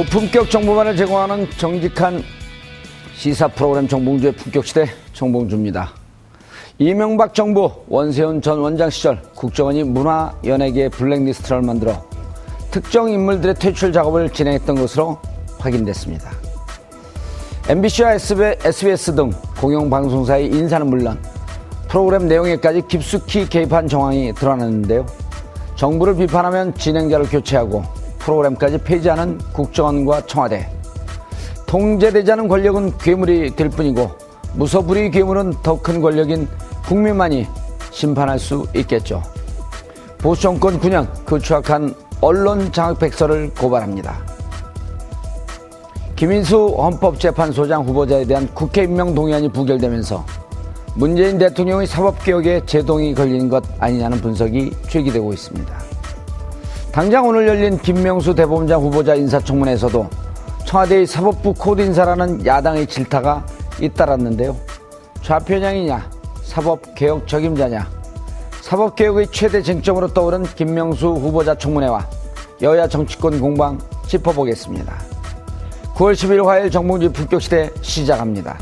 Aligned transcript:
고품격 0.00 0.48
정보만을 0.48 0.96
제공하는 0.96 1.46
정직한 1.58 2.22
시사 3.12 3.48
프로그램 3.48 3.86
정봉주의 3.86 4.32
품격시대 4.32 4.86
정봉주입니다. 5.12 5.90
이명박 6.78 7.34
정부 7.34 7.70
원세훈 7.86 8.40
전 8.40 8.60
원장 8.60 8.88
시절 8.88 9.20
국정원이 9.34 9.84
문화연예계 9.84 10.88
블랙리스트를 10.88 11.60
만들어 11.60 12.02
특정 12.70 13.10
인물들의 13.10 13.56
퇴출 13.56 13.92
작업을 13.92 14.30
진행했던 14.30 14.76
것으로 14.76 15.18
확인됐습니다. 15.58 16.30
MBC와 17.68 18.14
SBS 18.14 19.14
등 19.14 19.30
공영방송사의 19.60 20.46
인사는 20.46 20.86
물론 20.86 21.20
프로그램 21.88 22.26
내용에까지 22.26 22.84
깊숙이 22.88 23.50
개입한 23.50 23.86
정황이 23.86 24.32
드러났는데요. 24.32 25.04
정부를 25.76 26.16
비판하면 26.16 26.74
진행자를 26.74 27.28
교체하고 27.28 27.99
프로그램까지 28.20 28.78
폐지하는 28.78 29.38
국정원과 29.52 30.26
청와대. 30.26 30.70
통제되지 31.66 32.32
않은 32.32 32.48
권력은 32.48 32.98
괴물이 32.98 33.56
될 33.56 33.68
뿐이고 33.68 34.10
무소불위 34.54 35.10
괴물은 35.10 35.54
더 35.62 35.80
큰 35.80 36.00
권력인 36.00 36.48
국민만이 36.86 37.46
심판할 37.90 38.38
수 38.38 38.66
있겠죠. 38.74 39.22
보수 40.18 40.42
정권 40.42 40.80
9년 40.80 41.08
그 41.24 41.38
추악한 41.38 41.94
언론 42.20 42.70
장악 42.72 42.98
백서를 42.98 43.50
고발합니다. 43.54 44.18
김인수 46.16 46.74
헌법재판소장 46.76 47.84
후보자에 47.84 48.24
대한 48.26 48.48
국회 48.52 48.82
임명 48.82 49.14
동의안이 49.14 49.48
부결되면서 49.50 50.24
문재인 50.94 51.38
대통령의 51.38 51.86
사법개혁에 51.86 52.66
제동이 52.66 53.14
걸리는 53.14 53.48
것 53.48 53.64
아니냐는 53.78 54.20
분석이 54.20 54.72
제기되고 54.88 55.32
있습니다. 55.32 55.89
당장 56.92 57.24
오늘 57.26 57.46
열린 57.46 57.78
김명수 57.78 58.34
대법원장 58.34 58.80
후보자 58.82 59.14
인사청문회에서도 59.14 60.10
청와대의 60.66 61.06
사법부 61.06 61.54
코드 61.54 61.82
인사라는 61.82 62.44
야당의 62.44 62.88
질타가 62.88 63.46
잇따랐는데요. 63.80 64.56
좌편향이냐, 65.22 66.10
사법개혁 66.42 67.28
적임자냐, 67.28 67.88
사법개혁의 68.62 69.28
최대 69.30 69.62
쟁점으로 69.62 70.12
떠오른 70.12 70.42
김명수 70.42 71.06
후보자 71.06 71.54
청문회와 71.54 72.06
여야 72.62 72.88
정치권 72.88 73.40
공방 73.40 73.78
짚어보겠습니다. 74.08 74.92
9월 75.94 76.14
10일 76.14 76.44
화요일 76.44 76.70
정봉주 76.70 77.12
품격시대 77.12 77.70
시작합니다. 77.82 78.58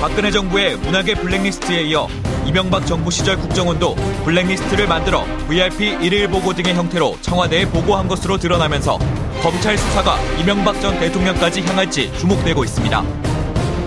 박근혜 0.00 0.30
정부의 0.30 0.76
문학의 0.76 1.16
블랙리스트에 1.16 1.82
이어 1.82 2.06
이명박 2.48 2.86
정부 2.86 3.10
시절 3.10 3.36
국정원도 3.36 3.94
블랙리스트를 4.24 4.88
만들어 4.88 5.26
VIP 5.48 5.98
일일 6.00 6.28
보고 6.28 6.54
등의 6.54 6.74
형태로 6.74 7.18
청와대에 7.20 7.66
보고한 7.66 8.08
것으로 8.08 8.38
드러나면서 8.38 8.98
검찰 9.42 9.76
수사가 9.76 10.18
이명박 10.40 10.80
전 10.80 10.98
대통령까지 10.98 11.60
향할지 11.60 12.10
주목되고 12.18 12.64
있습니다. 12.64 13.04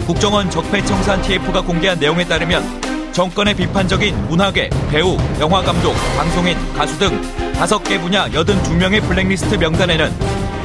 국정원 0.05 0.51
적폐청산 0.51 1.23
TF가 1.23 1.61
공개한 1.61 1.99
내용에 1.99 2.23
따르면 2.23 3.11
정권의 3.13 3.55
비판적인 3.55 4.27
문학계, 4.27 4.69
배우, 4.91 5.17
영화감독, 5.39 5.95
방송인, 6.15 6.55
가수 6.75 6.99
등 6.99 7.19
5개 7.53 7.99
분야 7.99 8.29
82명의 8.29 9.01
블랙리스트 9.01 9.55
명단에는 9.55 10.11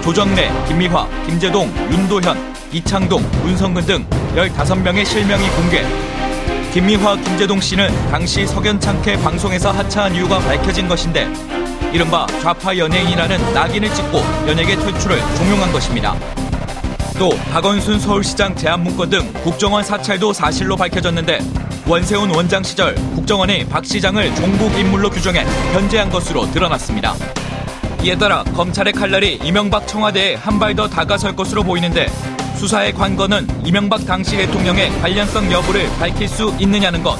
조정래, 0.03 0.53
김미화, 0.69 1.09
김재동, 1.25 1.73
윤도현, 1.91 2.55
이창동, 2.73 3.23
문성근 3.43 3.87
등 3.87 4.07
15명의 4.37 5.07
실명이 5.07 5.49
공개. 5.49 6.16
김미화, 6.77 7.17
김재동 7.17 7.59
씨는 7.59 7.89
당시 8.11 8.47
석연찮게 8.47 9.17
방송에서 9.23 9.71
하차한 9.71 10.15
이유가 10.15 10.39
밝혀진 10.41 10.87
것인데 10.87 11.27
이른바 11.91 12.27
좌파 12.43 12.77
연예인이라는 12.77 13.55
낙인을 13.55 13.95
찍고 13.95 14.19
연예계 14.47 14.77
퇴출을 14.77 15.19
종용한 15.39 15.73
것입니다. 15.73 16.15
또 17.19 17.31
박원순 17.51 17.99
서울시장 17.99 18.55
제안 18.57 18.83
문건 18.83 19.09
등 19.09 19.33
국정원 19.43 19.83
사찰도 19.85 20.35
사실로 20.35 20.77
밝혀졌는데 20.77 21.39
원세훈 21.87 22.29
원장 22.29 22.63
시절 22.63 22.95
국정원이 23.15 23.65
박 23.69 23.83
시장을 23.83 24.35
종북 24.35 24.79
인물로 24.79 25.09
규정해 25.09 25.47
변제한 25.73 26.11
것으로 26.11 26.45
드러났습니다. 26.51 27.15
이에 28.03 28.19
따라 28.19 28.45
검찰의 28.45 28.93
칼날이 28.93 29.41
이명박 29.43 29.89
청와대에 29.89 30.35
한 30.35 30.59
발 30.59 30.77
더 30.77 30.87
다가설 30.87 31.35
것으로 31.37 31.63
보이는데 31.63 32.09
수사의 32.57 32.93
관건은 32.95 33.47
이명박 33.65 34.05
당시 34.07 34.37
대통령의 34.37 34.91
관련성 35.01 35.53
여부를 35.53 35.87
밝힐 35.99 36.27
수 36.27 36.55
있느냐는 36.59 37.03
것. 37.03 37.17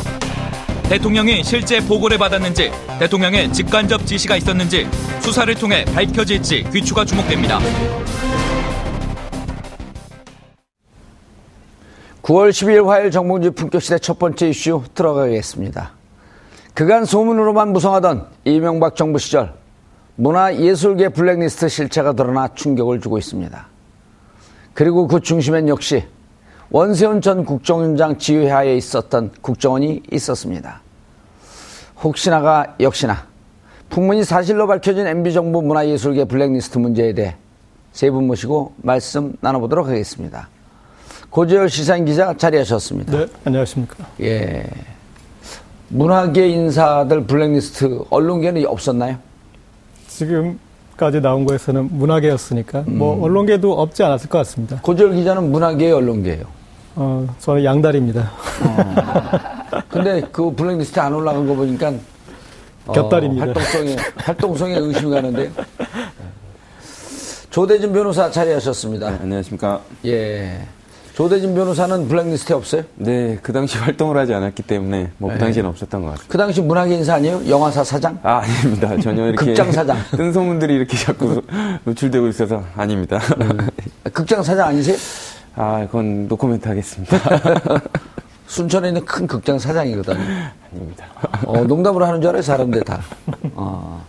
대통령이 0.89 1.45
실제 1.45 1.79
보고를 1.81 2.17
받았는지, 2.17 2.71
대통령의 2.99 3.53
직간접 3.53 4.07
지시가 4.07 4.37
있었는지 4.37 4.89
수사를 5.21 5.55
통해 5.57 5.85
밝혀질지 5.95 6.67
귀추가 6.73 7.05
주목됩니다. 7.05 7.61
9월 12.23 12.51
12일 12.51 12.87
화요일 12.87 13.11
정봉주 13.11 13.53
품격시대 13.53 13.99
첫 13.99 14.19
번째 14.19 14.49
이슈 14.49 14.83
들어가겠습니다. 14.95 15.93
그간 16.75 17.05
소문으로만 17.05 17.73
무성하던 17.73 18.27
이명박 18.45 18.97
정부 18.97 19.19
시절 19.19 19.53
문화예술계 20.17 21.11
블랙리스트 21.11 21.69
실체가 21.69 22.15
드러나 22.15 22.49
충격을 22.55 23.01
주고 23.01 23.19
있습니다. 23.19 23.76
그리고 24.77 25.07
그 25.07 25.21
중심엔 25.21 25.69
역시 25.69 26.05
원세훈 26.71 27.23
전 27.23 27.47
국정원장 27.47 28.19
지휘하에 28.19 28.77
있었던 28.77 29.33
국정원이 29.41 30.03
있었습니다. 30.13 30.83
혹시나가 32.03 32.77
역시나 32.79 33.27
풍문이 33.89 34.23
사실로 34.25 34.67
밝혀진 34.67 35.07
MB정부 35.07 35.63
문화예술계 35.63 36.27
블랙리스트 36.27 36.77
문제에 36.79 37.15
대해 37.15 37.37
세 37.93 38.11
분 38.11 38.27
모시고 38.27 38.75
말씀 38.83 39.35
나눠보도록 39.41 39.89
하겠습니다. 39.89 40.51
고재열 41.31 41.71
시사인 41.71 42.05
기자 42.05 42.35
자리하셨습니다. 42.37 43.17
네, 43.17 43.27
안녕하십니까. 43.45 44.07
예. 44.21 44.67
문화계 45.89 46.49
인사들 46.49 47.25
블랙리스트 47.27 48.05
언론계는 48.11 48.67
없었나요? 48.67 49.17
지금 50.09 50.59
까지 50.97 51.21
나온 51.21 51.45
거에서는 51.45 51.91
문화계였으니까 51.93 52.85
음. 52.89 52.99
뭐 52.99 53.23
언론계도 53.23 53.73
없지 53.73 54.03
않았을 54.03 54.29
것 54.31 54.39
같습니다. 54.39 54.81
고재열 54.83 55.15
기자는 55.15 55.51
문화계 55.51 55.91
언론계예요. 55.93 56.45
어, 56.95 57.27
저는 57.39 57.65
양다리입니다. 57.65 58.31
근데 59.91 60.23
그 60.33 60.51
블랙리스트 60.55 60.99
안 60.99 61.13
올라간 61.13 61.47
거 61.47 61.55
보니까 61.55 61.93
어, 62.87 62.93
곁다리입니다. 62.93 63.47
활동성에 63.47 63.97
활동성에 64.17 64.77
의심이 64.79 65.11
가는데 65.11 65.51
조대진 67.51 67.93
변호사 67.93 68.31
자리하셨습니다. 68.31 69.11
네, 69.11 69.19
안녕하십니까. 69.23 69.81
예. 70.07 70.67
조대진 71.17 71.55
변호사는 71.55 72.09
블랙리스트에 72.09 72.55
없어요? 72.55 72.83
네, 72.97 73.39
그 73.43 73.51
당시 73.51 73.79
활동을 73.81 74.19
하지 74.19 74.35
않았기 74.35 74.63
때문에 74.65 75.13
뭐 75.17 75.31
그 75.33 75.39
당시에는 75.39 75.71
없었던 75.71 76.03
것 76.03 76.09
같습니다. 76.11 76.31
그 76.31 76.37
당시 76.37 76.61
문화계 76.61 76.95
인사 76.95 77.15
아니에요? 77.15 77.41
영화사 77.49 77.83
사장? 77.83 78.19
아, 78.23 78.43
아닙니다. 78.45 78.95
전혀 79.03 79.25
이렇게 79.29 79.47
극장 79.47 79.73
사장. 79.73 79.97
뜬 80.15 80.31
소문들이 80.31 80.75
이렇게 80.75 80.95
자꾸 80.99 81.41
노출되고 81.85 82.29
있어서 82.29 82.63
아닙니다. 82.77 83.19
극장 84.13 84.43
사장 84.43 84.69
아니세요? 84.69 84.97
아, 85.55 85.87
그건 85.87 86.29
노코멘트 86.29 86.69
하겠습니다. 86.69 87.17
순천에 88.47 88.89
있는 88.89 89.03
큰 89.07 89.27
극장 89.27 89.59
사장이거든요. 89.59 90.19
아닙니다. 90.71 91.07
어, 91.47 91.65
농담으로 91.65 92.05
하는 92.05 92.21
줄 92.21 92.29
알아요, 92.29 92.43
사람들 92.43 92.83
다. 92.83 93.01
어. 93.55 94.05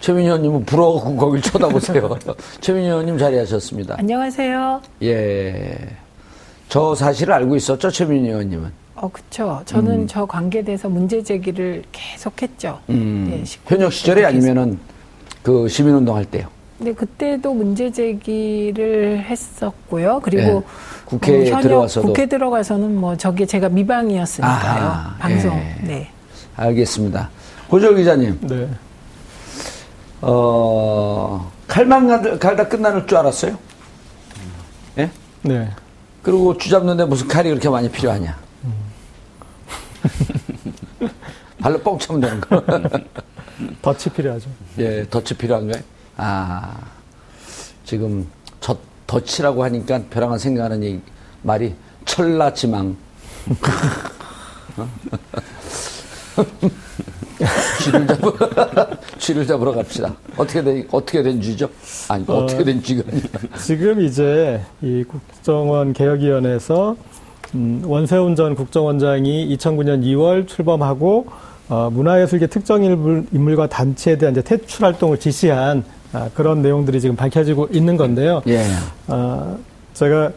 최민희 0.00 0.26
의원님은 0.26 0.66
부러워갖고 0.66 1.16
거길 1.16 1.40
쳐다보세요. 1.40 2.18
최민희 2.60 2.88
의원님 2.88 3.16
자리하셨습니다. 3.16 3.96
안녕하세요. 3.98 4.82
예. 5.02 5.96
저 6.68 6.94
사실을 6.94 7.32
알고 7.34 7.56
있었죠, 7.56 7.90
최민희 7.90 8.28
의원님은. 8.28 8.70
어, 8.96 9.08
그쵸. 9.12 9.60
저는 9.66 10.06
저 10.06 10.24
관계에 10.24 10.62
대해서 10.62 10.88
문제 10.88 11.22
제기를 11.22 11.84
계속했죠. 11.92 12.78
음. 12.90 13.30
예, 13.40 13.44
식구 13.44 13.74
현역 13.74 13.92
시절에 13.92 14.22
계속. 14.22 14.28
아니면은 14.34 14.78
그 15.42 15.68
시민운동 15.68 16.16
할 16.16 16.24
때요. 16.24 16.48
근데 16.78 16.92
그때도 16.92 17.54
문제 17.54 17.90
제기를 17.92 19.24
했었고요. 19.28 20.20
그리고 20.22 20.42
예. 20.42 20.62
국회에 21.04 21.46
현역 21.50 21.60
들어와서도. 21.62 22.06
국회 22.08 22.26
들어가서는 22.26 22.96
뭐 22.96 23.16
저게 23.16 23.46
제가 23.46 23.68
미방이었으니까요. 23.68 24.82
아하, 24.82 25.16
방송. 25.18 25.56
예. 25.56 25.76
네. 25.86 26.10
알겠습니다. 26.56 27.28
고절 27.68 27.96
기자님, 27.96 28.38
네. 28.42 28.68
어, 30.22 31.50
칼만 31.68 32.06
갈- 32.08 32.38
갈다 32.38 32.66
끝나는 32.68 33.06
줄 33.06 33.18
알았어요? 33.18 33.58
예? 34.98 35.10
네. 35.42 35.68
그리고 36.26 36.58
쥐 36.58 36.68
잡는데 36.70 37.04
무슨 37.04 37.28
칼이 37.28 37.48
그렇게 37.50 37.68
많이 37.68 37.88
필요하냐? 37.88 38.36
발로 41.62 41.78
뻥 41.78 41.96
차면 42.00 42.20
되는 42.20 42.40
거. 42.40 42.60
덫이 43.80 44.12
필요하죠. 44.12 44.50
예, 44.80 45.06
덫이 45.08 45.38
필요한가요? 45.38 45.80
아, 46.16 46.74
지금 47.84 48.28
저 48.58 48.76
덫이라고 49.06 49.62
하니까 49.62 50.02
벼랑한 50.10 50.40
생각하는 50.40 50.82
이 50.82 51.00
말이 51.42 51.76
철라지망. 52.04 52.96
어? 57.40 57.82
쥐를 57.82 58.06
잡으 58.06 58.32
쥐를 59.18 59.46
잡으러 59.46 59.72
갑시다. 59.72 60.14
어떻게 60.36 60.62
된 60.62 60.88
어떻게 60.90 61.22
된 61.22 61.40
쥐죠? 61.40 61.68
아니 62.08 62.24
어. 62.26 62.38
어떻게 62.38 62.64
된 62.64 62.82
쥐가 62.82 63.02
아니라. 63.10 63.28
지금 63.58 64.00
이제 64.00 64.60
이 64.82 65.04
국정원 65.04 65.92
개혁위원회에서 65.92 66.96
음, 67.54 67.82
원세훈 67.84 68.34
전 68.36 68.54
국정원장이 68.54 69.56
2009년 69.56 70.02
2월 70.02 70.46
출범하고 70.48 71.26
어, 71.68 71.90
문화예술계 71.92 72.46
특정 72.46 72.84
인물, 72.84 73.26
인물과 73.32 73.68
단체에 73.68 74.18
대한 74.18 74.34
이제 74.34 74.42
퇴출 74.42 74.84
활동을 74.84 75.18
지시한 75.18 75.84
아, 76.12 76.30
그런 76.34 76.62
내용들이 76.62 77.00
지금 77.00 77.16
밝혀지고 77.16 77.68
있는 77.72 77.96
건데요. 77.96 78.40
예. 78.46 78.64
어, 79.08 79.58
제가 79.94 80.30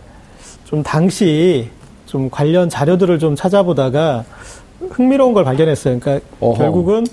좀 0.66 0.82
당시 0.84 1.70
좀 2.06 2.30
관련 2.30 2.70
자료들을 2.70 3.20
좀 3.20 3.36
찾아보다가 3.36 4.26
흥미로운 4.90 5.34
걸 5.34 5.44
발견했어요. 5.44 6.00
그러니까 6.00 6.26
어허. 6.40 6.58
결국은 6.58 7.06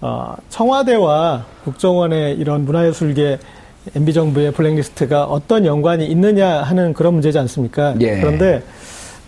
어, 0.00 0.34
청와대와 0.50 1.44
국정원의 1.64 2.36
이런 2.36 2.64
문화예술계 2.64 3.38
MB 3.94 4.12
정부의 4.12 4.52
블랙리스트가 4.52 5.24
어떤 5.24 5.64
연관이 5.64 6.06
있느냐 6.06 6.62
하는 6.62 6.92
그런 6.92 7.14
문제지 7.14 7.38
않습니까? 7.38 7.94
예. 8.00 8.20
그런데 8.20 8.62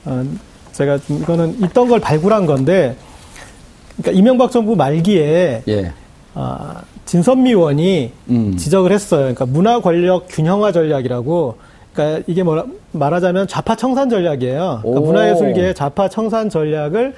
어, 0.05 0.25
제가 0.73 0.99
좀 0.99 1.19
이거는 1.19 1.57
있던 1.65 1.89
걸 1.89 2.01
발굴한 2.01 2.47
건데, 2.47 2.97
그러니까 3.97 4.19
이명박 4.19 4.51
정부 4.51 4.77
말기에 4.77 5.63
예. 5.69 5.93
아, 6.35 6.83
진선미 7.05 7.51
의원이 7.51 8.13
음. 8.31 8.57
지적을 8.57 8.93
했어요. 8.93 9.21
그러니까 9.21 9.47
문화 9.47 9.81
권력 9.81 10.27
균형화 10.29 10.73
전략이라고. 10.73 11.57
그러니까 11.93 12.23
이게 12.29 12.45
뭐라 12.45 12.65
말하자면 12.93 13.49
좌파 13.49 13.75
청산 13.75 14.09
전략이에요. 14.09 14.81
그러니까 14.83 15.01
오. 15.01 15.05
문화예술계의 15.07 15.75
좌파 15.75 16.09
청산 16.09 16.49
전략을 16.49 17.15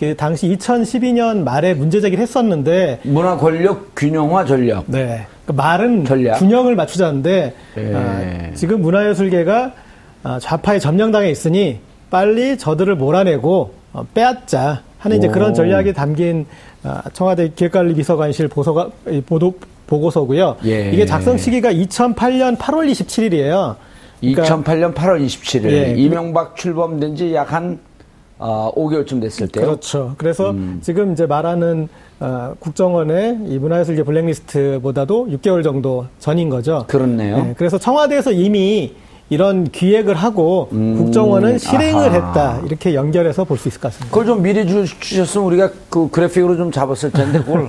그 0.00 0.16
당시 0.16 0.48
2012년 0.56 1.42
말에 1.42 1.74
문제 1.74 2.00
제기를 2.00 2.22
했었는데 2.22 3.00
문화 3.02 3.36
권력 3.36 3.94
균형화 3.94 4.46
전략. 4.46 4.84
네. 4.86 5.26
그 5.44 5.52
말은 5.52 6.06
전략. 6.06 6.38
균형을 6.38 6.74
맞추자는데 6.74 7.54
예. 7.76 7.94
아, 7.94 8.54
지금 8.54 8.80
문화예술계가 8.80 9.72
아, 10.22 10.38
좌파의 10.40 10.80
점령당에 10.80 11.28
있으니 11.28 11.80
빨리 12.08 12.56
저들을 12.56 12.96
몰아내고 12.96 13.74
어, 13.92 14.06
빼앗자 14.14 14.80
하는 14.96 15.18
이제 15.18 15.28
오. 15.28 15.32
그런 15.32 15.52
전략이 15.52 15.92
담긴 15.92 16.46
아, 16.82 17.02
청와대 17.12 17.50
기획관리 17.54 17.92
비서관실 17.92 18.48
보소가 18.48 18.88
이 19.10 19.20
보도 19.20 19.52
보고서고요. 19.86 20.56
예. 20.64 20.92
이게 20.92 21.04
작성 21.04 21.36
시기가 21.36 21.74
2008년 21.74 22.56
8월 22.56 22.90
27일이에요. 22.90 23.76
2008년 24.22 24.94
8월 24.94 25.22
27일 25.26 25.70
예. 25.72 25.94
이명박 25.94 26.56
출범된 26.56 27.16
지 27.16 27.34
약한 27.34 27.80
어, 28.42 28.72
5개월쯤 28.74 29.20
됐을 29.20 29.48
때요. 29.48 29.66
그렇죠. 29.66 30.14
그래서 30.16 30.50
음. 30.50 30.78
지금 30.82 31.12
이제 31.12 31.26
말하는 31.26 31.88
어, 32.20 32.54
국정원의 32.58 33.38
이 33.46 33.58
문화예술계 33.58 34.02
블랙리스트보다도 34.02 35.28
6개월 35.32 35.62
정도 35.62 36.06
전인 36.18 36.48
거죠. 36.48 36.84
그렇네요. 36.88 37.36
네, 37.36 37.54
그래서 37.56 37.78
청와대에서 37.78 38.32
이미 38.32 38.94
이런 39.28 39.64
기획을 39.64 40.14
하고 40.16 40.68
음, 40.72 40.96
국정원은 40.96 41.58
실행을 41.58 42.08
아하. 42.08 42.12
했다 42.14 42.60
이렇게 42.66 42.94
연결해서 42.94 43.44
볼 43.44 43.58
수 43.58 43.68
있을 43.68 43.80
것 43.80 43.88
같습니다. 43.92 44.10
그걸 44.10 44.26
좀 44.26 44.42
미리 44.42 44.66
주, 44.66 44.84
주셨으면 44.98 45.46
우리가 45.46 45.70
그 45.88 46.08
그래픽으로 46.10 46.56
좀 46.56 46.72
잡았을 46.72 47.12
텐데 47.12 47.38
그걸 47.38 47.68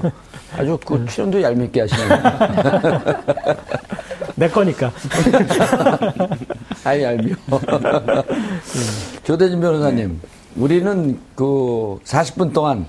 아주 0.57 0.77
그 0.85 1.05
출연도 1.05 1.41
얄밉게 1.41 1.81
하시네요. 1.81 2.09
내 4.35 4.49
거니까. 4.49 4.91
아이 6.83 7.03
얄미워. 7.03 7.35
조대진 9.23 9.61
변호사님, 9.61 10.19
우리는 10.55 11.19
그 11.35 11.99
40분 12.03 12.53
동안 12.53 12.85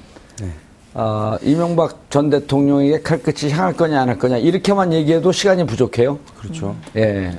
어, 0.94 1.36
이명박 1.42 2.10
전 2.10 2.28
대통령에게 2.28 3.00
칼끝이 3.00 3.50
향할 3.50 3.72
거냐 3.74 4.02
안 4.02 4.08
할 4.10 4.18
거냐 4.18 4.36
이렇게만 4.36 4.92
얘기해도 4.92 5.32
시간이 5.32 5.64
부족해요. 5.64 6.18
그렇죠. 6.38 6.76
예. 6.96 7.32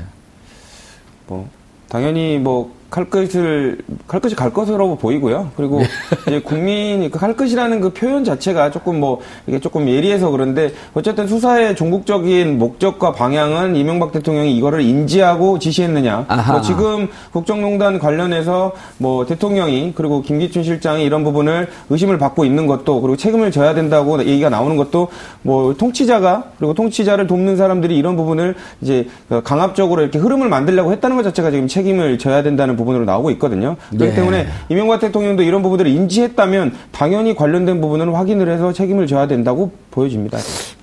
뭐 1.27 1.47
당연히 1.87 2.39
뭐 2.39 2.73
칼끝을 2.93 3.79
칼끝이 4.05 4.35
갈 4.35 4.53
것으로 4.53 4.95
보이고요. 4.97 5.49
그리고 5.57 5.81
이제 6.27 6.39
국민이 6.39 7.09
그 7.09 7.17
칼끝이라는 7.17 7.81
그 7.81 7.89
표현 7.89 8.23
자체가 8.23 8.69
조금 8.69 8.99
뭐 8.99 9.19
이게 9.47 9.59
조금 9.59 9.89
예리해서 9.89 10.29
그런데 10.29 10.71
어쨌든 10.93 11.27
수사의 11.27 11.75
종국적인 11.75 12.59
목적과 12.59 13.13
방향은 13.13 13.75
이명박 13.75 14.11
대통령이 14.11 14.55
이거를 14.55 14.81
인지하고 14.81 15.57
지시했느냐. 15.57 16.25
아하. 16.27 16.51
뭐 16.51 16.61
지금 16.61 17.07
국정농단 17.31 17.97
관련해서 17.97 18.73
뭐 18.99 19.25
대통령이 19.25 19.93
그리고 19.95 20.21
김기춘 20.21 20.61
실장이 20.61 21.03
이런 21.03 21.23
부분을 21.23 21.69
의심을 21.89 22.19
받고 22.19 22.45
있는 22.45 22.67
것도 22.67 23.01
그리고 23.01 23.17
책임을 23.17 23.49
져야 23.49 23.73
된다고 23.73 24.23
얘기가 24.23 24.49
나오는 24.49 24.77
것도 24.77 25.07
뭐 25.41 25.73
통치자가 25.73 26.51
그리고 26.59 26.75
통치자를 26.75 27.25
돕는 27.25 27.57
사람들이 27.57 27.97
이런 27.97 28.15
부분을 28.15 28.53
이제 28.81 29.07
그 29.29 29.41
강압적으로 29.41 30.03
이렇게 30.03 30.19
흐름을 30.19 30.47
만들려고 30.47 30.91
했다는 30.91 31.17
것 31.17 31.23
자체가 31.23 31.49
지금 31.49 31.67
책임을 31.67 32.19
져야 32.19 32.43
된다는 32.43 32.75
부분 32.75 32.82
으로 32.87 33.05
나오고 33.05 33.31
있거든요. 33.31 33.75
그렇기 33.89 34.09
네. 34.09 34.15
때문에 34.15 34.47
이명박 34.69 34.99
대통령도 34.99 35.43
이런 35.43 35.63
부분들을 35.63 35.89
인지했다면 35.89 36.73
당연히 36.91 37.35
관련된 37.35 37.81
부분은 37.81 38.09
확인을 38.09 38.49
해서 38.49 38.73
책임을 38.73 39.07
져야 39.07 39.27
된다고 39.27 39.71
보여집니다. 39.91 40.37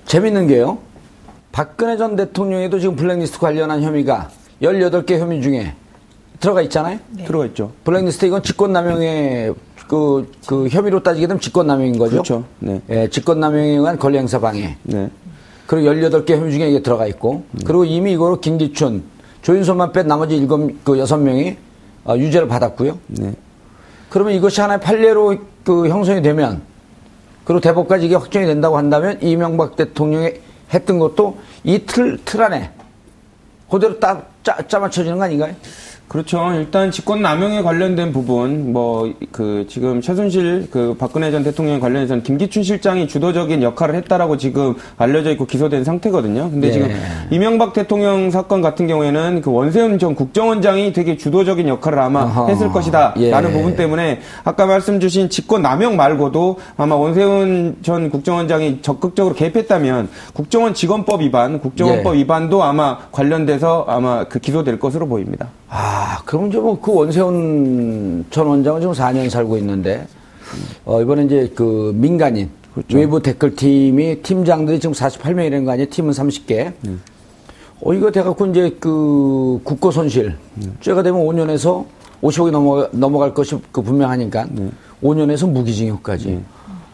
재밌는 0.05 0.47
게요. 0.47 0.79
박근혜 1.51 1.97
전 1.97 2.15
대통령에도 2.15 2.79
지금 2.79 2.95
블랙리스트 2.95 3.39
관련한 3.39 3.81
혐의가 3.81 4.29
18개 4.61 5.19
혐의 5.19 5.41
중에 5.41 5.73
들어가 6.39 6.61
있잖아요. 6.63 6.99
들어가 7.25 7.45
있죠. 7.47 7.71
블랙리스트 7.83 8.25
이건 8.25 8.41
직권남용의 8.41 9.53
그, 9.87 10.31
그 10.47 10.67
혐의로 10.69 11.03
따지게 11.03 11.27
되면 11.27 11.39
직권남용인 11.39 11.97
거죠. 11.97 12.11
그렇죠. 12.11 12.45
네. 12.59 12.81
예, 12.89 13.09
직권남용에 13.09 13.71
의한 13.71 13.99
권리행사 13.99 14.39
방해. 14.39 14.77
네. 14.83 15.09
그리고 15.67 15.89
18개 15.89 16.35
혐의 16.35 16.51
중에 16.51 16.69
이게 16.69 16.81
들어가 16.81 17.05
있고. 17.07 17.43
그리고 17.65 17.85
이미 17.85 18.13
이거로 18.13 18.39
김기춘, 18.39 19.03
조윤선만 19.41 19.91
뺀 19.91 20.07
나머지 20.07 20.35
일곱, 20.37 20.71
그 20.83 20.97
여섯 20.97 21.17
명이 21.17 21.49
어, 21.49 21.55
유죄를 22.09 22.47
받았고요. 22.47 22.97
네. 23.07 23.33
그러면 24.09 24.33
이것이 24.33 24.59
하나의 24.61 24.79
판례로 24.81 25.37
그 25.63 25.87
형성이 25.87 26.21
되면 26.21 26.61
그리고 27.43 27.59
대법까지 27.59 28.05
이게 28.05 28.15
확정이 28.15 28.45
된다고 28.45 28.77
한다면 28.77 29.17
이명박 29.21 29.75
대통령이 29.75 30.33
했던 30.73 30.99
것도 30.99 31.39
이 31.63 31.79
틀, 31.85 32.17
틀 32.23 32.41
안에 32.41 32.71
그대로 33.69 33.99
딱 33.99 34.29
짜, 34.43 34.57
짜 34.67 34.79
맞춰지는 34.79 35.17
거 35.17 35.23
아닌가요? 35.23 35.55
그렇죠. 36.11 36.51
일단 36.55 36.91
직권 36.91 37.21
남용에 37.21 37.61
관련된 37.61 38.11
부분, 38.11 38.73
뭐, 38.73 39.09
그, 39.31 39.65
지금 39.69 40.01
최순실, 40.01 40.67
그, 40.69 40.93
박근혜 40.99 41.31
전 41.31 41.41
대통령 41.41 41.79
관련해서는 41.79 42.21
김기춘 42.23 42.63
실장이 42.63 43.07
주도적인 43.07 43.63
역할을 43.63 43.95
했다라고 43.95 44.35
지금 44.35 44.75
알려져 44.97 45.31
있고 45.31 45.45
기소된 45.45 45.85
상태거든요. 45.85 46.51
근데 46.51 46.67
예. 46.67 46.71
지금 46.73 46.89
이명박 47.29 47.71
대통령 47.71 48.29
사건 48.29 48.61
같은 48.61 48.87
경우에는 48.87 49.39
그 49.39 49.53
원세훈 49.53 49.99
전 49.99 50.13
국정원장이 50.13 50.91
되게 50.91 51.15
주도적인 51.15 51.69
역할을 51.69 51.99
아마 51.99 52.23
어허. 52.23 52.49
했을 52.49 52.73
것이다. 52.73 53.13
예. 53.15 53.31
라는 53.31 53.53
부분 53.53 53.77
때문에 53.77 54.19
아까 54.43 54.65
말씀 54.65 54.99
주신 54.99 55.29
직권 55.29 55.61
남용 55.61 55.95
말고도 55.95 56.57
아마 56.75 56.95
원세훈 56.95 57.77
전 57.83 58.09
국정원장이 58.09 58.81
적극적으로 58.81 59.33
개입했다면 59.33 60.09
국정원 60.33 60.73
직원법 60.73 61.21
위반, 61.21 61.61
국정원법 61.61 62.15
예. 62.15 62.19
위반도 62.19 62.63
아마 62.63 62.97
관련돼서 63.13 63.85
아마 63.87 64.25
그 64.25 64.39
기소될 64.39 64.77
것으로 64.77 65.07
보입니다. 65.07 65.47
아, 65.73 66.21
그럼 66.25 66.49
이제 66.49 66.59
뭐그 66.59 66.93
원세훈 66.93 68.25
전 68.29 68.45
원장은 68.45 68.81
지금 68.81 68.93
4년 68.93 69.29
살고 69.29 69.57
있는데, 69.59 70.05
어, 70.83 71.01
이번에 71.01 71.23
이제 71.23 71.49
그 71.55 71.93
민간인, 71.95 72.49
외부 72.93 73.21
댓글팀이 73.21 74.21
팀장들이 74.21 74.81
지금 74.81 74.93
48명이라는 74.93 75.63
거 75.63 75.71
아니에요? 75.71 75.89
팀은 75.89 76.11
30개. 76.11 76.73
어, 77.79 77.93
이거 77.93 78.11
돼갖고 78.11 78.47
이제 78.47 78.75
그 78.81 79.61
국고 79.63 79.91
손실. 79.91 80.35
죄가 80.81 81.03
되면 81.03 81.21
5년에서 81.21 81.85
50억이 82.21 82.51
넘어가, 82.51 82.89
넘어갈 82.91 83.33
것이 83.33 83.57
그 83.71 83.81
분명하니까 83.81 84.47
5년에서 85.01 85.49
무기징역까지. 85.49 86.43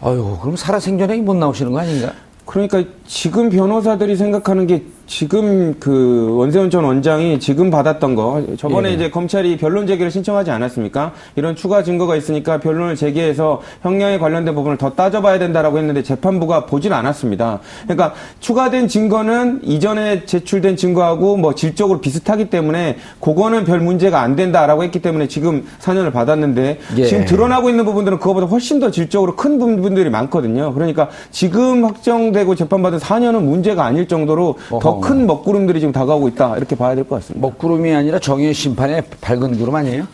아유, 0.01 0.38
그럼 0.39 0.55
살아생전에 0.55 1.17
못 1.17 1.36
나오시는 1.36 1.72
거 1.72 1.79
아닌가? 1.79 2.13
그러니까 2.46 2.84
지금 3.08 3.50
변호사들이 3.50 4.18
생각하는 4.18 4.68
게 4.68 4.84
지금 5.08 5.76
그 5.80 6.36
원세훈 6.36 6.70
전 6.70 6.84
원장이 6.84 7.40
지금 7.40 7.72
받았던 7.72 8.16
거 8.16 8.44
저번에 8.58 8.90
예. 8.90 8.94
이제 8.94 9.10
검찰이 9.10 9.56
변론 9.58 9.88
제기를 9.88 10.12
신청하지 10.12 10.52
않았습니까? 10.52 11.14
이런 11.38 11.56
추가 11.56 11.82
증거가 11.82 12.18
있으니까 12.18 12.60
변론을 12.60 12.98
제기해서 12.98 13.62
형량에 13.84 14.20
관련된 14.20 14.54
부분을 14.54 14.78
더 14.78 14.92
따져봐야 14.92 15.40
된다라고 15.40 15.78
했는데 15.78 16.04
재판부가 16.04 16.66
보질 16.66 16.94
않았습니다. 16.94 17.62
그러니까 17.84 18.14
추가된 18.42 18.90
증거는 18.90 19.62
이전에 19.64 20.26
제출된 20.26 20.76
증거하고 20.76 21.38
뭐 21.38 21.56
질적으로 21.56 22.02
비슷하기 22.02 22.50
때문에 22.50 22.98
그거는 23.22 23.64
별 23.64 23.80
문제가 23.80 24.20
안 24.20 24.36
된다라고 24.36 24.84
했기 24.84 25.02
때문에 25.02 25.30
지금 25.30 25.66
4년을 25.80 26.12
받았는데 26.12 26.80
예. 26.98 27.06
지금 27.06 27.24
드러나고 27.24 27.70
있는 27.70 27.86
부분들은 27.86 28.20
그거보다 28.20 28.46
훨씬 28.48 28.82
더 28.82 28.92
질적으로 28.92 29.38
큰 29.38 29.58
부분들이 29.58 30.10
많거든요. 30.10 30.74
그러니까 30.74 31.08
지금 31.32 31.86
확정되고 31.86 32.56
재판받은 32.56 32.97
4년은 33.00 33.44
문제가 33.44 33.86
아닐 33.86 34.08
정도로 34.08 34.58
더. 34.82 35.00
큰 35.00 35.27
먹구름들이 35.27 35.80
지금 35.80 35.92
다가오고 35.92 36.27
있다 36.30 36.58
이렇게 36.58 36.75
봐야 36.75 36.96
될 36.96 37.04
것 37.04 37.18
같습니다. 37.18 37.46
먹구름이 37.48 37.94
아니라 37.94 38.20
정의의 38.20 38.54
심판의 38.54 39.04
밝은 39.22 39.58
구름 39.58 39.75
아니에요? 39.75 40.08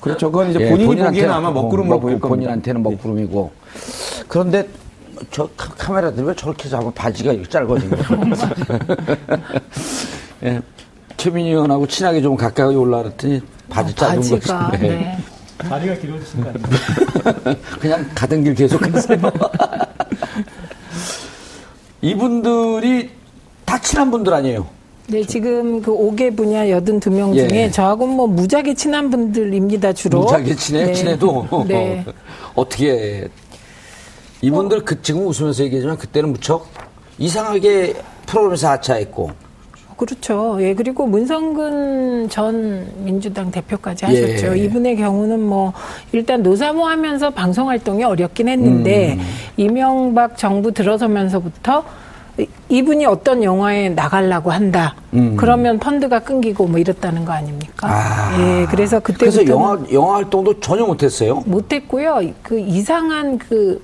그렇죠. 0.00 0.30
그건 0.32 0.50
이제 0.50 0.60
예, 0.60 0.70
본인이 0.70 0.96
보기에는 0.96 1.30
아마 1.30 1.50
먹구름으로 1.50 1.96
먹- 1.96 2.00
보일 2.00 2.14
겁니다. 2.18 2.28
본인한테는 2.28 2.82
먹구름이고. 2.82 3.50
그런데 4.28 4.66
저 5.30 5.48
카- 5.56 5.68
카메라들 5.76 6.24
왜 6.24 6.34
저렇게 6.34 6.68
잡아 6.68 6.90
바지가 6.94 7.34
거야? 7.90 8.00
예. 10.44 10.60
최민희 11.18 11.50
의원하고 11.50 11.86
친하게 11.86 12.22
좀 12.22 12.34
가까이 12.36 12.74
올라왔더니 12.74 13.42
바지 13.68 13.94
짧은 13.94 14.16
거지. 14.16 14.30
바지가 14.40 14.70
네. 14.78 14.88
네. 14.88 15.18
다리가 15.68 15.94
길어지신 15.96 16.42
거 16.42 16.48
아니에요? 16.48 17.56
그냥 17.78 18.06
가던 18.14 18.42
길 18.44 18.54
계속 18.54 18.80
가세요. 18.80 19.18
이분들이 22.02 23.10
다 23.64 23.78
친한 23.80 24.10
분들 24.10 24.32
아니에요? 24.32 24.66
네, 25.08 25.24
지금 25.24 25.82
그 25.82 25.92
5개 25.92 26.36
분야 26.36 26.64
82명 26.66 27.34
예. 27.34 27.48
중에 27.48 27.70
저하고 27.70 28.06
뭐 28.06 28.26
무지하게 28.28 28.74
친한 28.74 29.10
분들입니다, 29.10 29.92
주로. 29.92 30.20
무지하게 30.20 30.54
친해? 30.54 30.86
네. 30.86 30.92
친해도? 30.92 31.64
네. 31.66 32.04
어떻게 32.54 33.28
이분들 34.40 34.84
그 34.84 35.02
지금 35.02 35.26
웃으면서 35.26 35.64
얘기하지만 35.64 35.98
그때는 35.98 36.32
무척 36.32 36.66
이상하게 37.18 37.94
프로그램에서 38.26 38.70
하차했고 38.70 39.30
그렇죠. 40.04 40.56
예, 40.60 40.72
그리고 40.74 41.06
문성근 41.06 42.30
전 42.30 42.86
민주당 43.04 43.50
대표까지 43.50 44.06
예. 44.08 44.32
하셨죠. 44.32 44.54
이분의 44.54 44.96
경우는 44.96 45.42
뭐, 45.42 45.74
일단 46.12 46.42
노사모 46.42 46.86
하면서 46.86 47.28
방송 47.28 47.68
활동이 47.68 48.02
어렵긴 48.04 48.48
했는데, 48.48 49.18
음. 49.18 49.20
이명박 49.58 50.38
정부 50.38 50.72
들어서면서부터 50.72 51.84
이- 52.38 52.46
이분이 52.70 53.04
어떤 53.04 53.44
영화에 53.44 53.90
나가려고 53.90 54.50
한다. 54.50 54.94
음. 55.12 55.36
그러면 55.36 55.78
펀드가 55.78 56.20
끊기고 56.20 56.66
뭐 56.66 56.78
이랬다는 56.78 57.26
거 57.26 57.32
아닙니까? 57.32 57.86
아. 57.90 58.38
예, 58.40 58.66
그래서 58.70 59.00
그때부터. 59.00 59.42
그래서 59.42 59.46
영화 59.52 59.78
영화 59.92 60.14
활동도 60.14 60.60
전혀 60.60 60.86
못했어요. 60.86 61.42
못했고요. 61.44 62.20
그 62.42 62.58
이상한 62.58 63.36
그 63.36 63.82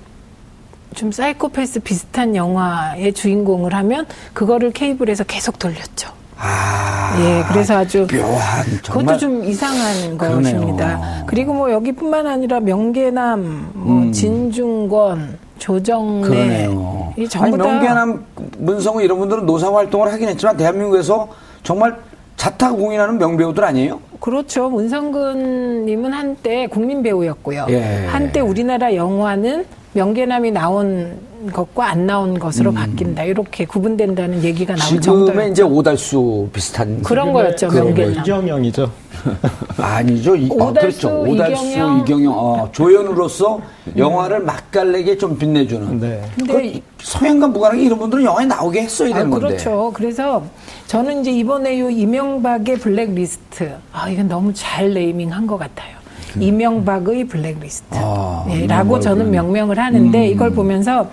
좀 0.97 1.11
사이코패스 1.11 1.81
비슷한 1.81 2.35
영화의 2.35 3.13
주인공을 3.13 3.75
하면 3.75 4.07
그거를 4.33 4.71
케이블에서 4.71 5.23
계속 5.25 5.59
돌렸죠. 5.59 6.09
아, 6.39 7.15
예, 7.19 7.43
그래서 7.51 7.77
아주 7.77 8.07
묘한 8.11 8.65
그것도 8.83 9.17
좀 9.17 9.43
이상한 9.43 10.17
그러네요. 10.17 10.41
것입니다. 10.59 11.23
그리고 11.27 11.53
뭐 11.53 11.71
여기뿐만 11.71 12.25
아니라 12.25 12.59
명계남, 12.59 13.71
뭐 13.75 14.11
진중권, 14.11 15.37
조정래. 15.59 16.65
이 16.65 17.21
아니 17.21 17.29
전부 17.29 17.57
다 17.59 17.63
명계남, 17.63 18.25
문성우 18.57 19.01
이런 19.03 19.19
분들은 19.19 19.45
노사 19.45 19.71
활동을 19.71 20.11
하긴 20.13 20.29
했지만 20.29 20.57
대한민국에서 20.57 21.27
정말 21.61 21.95
자타 22.37 22.71
공인하는 22.71 23.19
명배우들 23.19 23.63
아니에요? 23.63 23.99
그렇죠. 24.19 24.69
문성근님은 24.69 26.11
한때 26.11 26.65
국민 26.67 27.03
배우였고요. 27.03 27.67
예. 27.69 28.07
한때 28.07 28.39
우리나라 28.39 28.95
영화는 28.95 29.65
명계남이 29.97 30.51
나온 30.51 31.17
것과 31.51 31.89
안 31.89 32.05
나온 32.05 32.37
것으로 32.37 32.71
바뀐다. 32.71 33.23
이렇게 33.23 33.65
구분된다는 33.65 34.43
얘기가 34.43 34.75
나올 34.75 34.93
음. 34.95 35.01
지금의 35.01 35.25
정도로 35.25 35.47
이제 35.47 35.63
오달수 35.63 36.49
비슷한 36.53 37.01
그런 37.01 37.33
거였죠. 37.33 37.69
그런 37.69 37.87
명계남. 37.87 38.23
이경영이죠. 38.23 38.91
아니죠. 39.77 40.35
이, 40.35 40.49
아, 40.51 40.65
오달수, 40.65 41.07
그렇죠. 41.07 41.21
오달수, 41.31 41.65
이경영. 41.65 41.99
이경영, 42.01 42.33
어, 42.35 42.69
조연으로서 42.71 43.59
영화를 43.97 44.41
맛깔나게 44.41 45.17
좀 45.17 45.35
빛내주는. 45.35 45.99
네. 45.99 46.21
근데 46.35 46.53
그 46.53 46.81
서양과 46.99 47.47
무관하게 47.47 47.81
이런 47.81 47.97
분들은 47.97 48.23
영화에 48.23 48.45
나오게 48.45 48.83
했어야 48.83 49.09
아, 49.09 49.17
되는 49.17 49.31
건데. 49.31 49.47
그렇죠. 49.47 49.91
그래서 49.95 50.43
저는 50.85 51.21
이제 51.21 51.31
이번에 51.31 51.79
요 51.79 51.89
이명박의 51.89 52.77
블랙리스트, 52.77 53.73
아, 53.91 54.09
이건 54.09 54.27
너무 54.27 54.53
잘 54.53 54.93
네이밍한 54.93 55.47
것 55.47 55.57
같아요. 55.57 55.96
이명박의 56.41 57.25
블랙리스트. 57.25 57.95
음. 57.95 57.99
아, 57.99 58.45
예, 58.49 58.67
라고 58.67 58.97
이명박의 58.97 59.01
저는 59.01 59.31
명명을 59.31 59.79
하는데 59.79 60.17
음. 60.17 60.23
이걸 60.23 60.51
보면서 60.51 61.09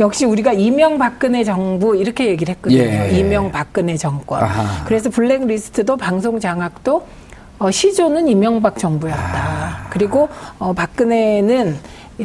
역시 0.00 0.24
우리가 0.24 0.52
이명박근혜 0.52 1.44
정부 1.44 1.96
이렇게 1.96 2.26
얘기를 2.26 2.54
했거든요. 2.54 2.80
예. 2.80 3.10
이명박근혜 3.18 3.96
정권. 3.96 4.42
아하. 4.42 4.84
그래서 4.84 5.10
블랙리스트도 5.10 5.96
방송 5.96 6.40
장악도 6.40 7.06
어, 7.58 7.70
시조는 7.70 8.28
이명박 8.28 8.78
정부였다. 8.78 9.22
아. 9.22 9.86
그리고 9.90 10.28
어, 10.58 10.72
박근혜는 10.72 11.76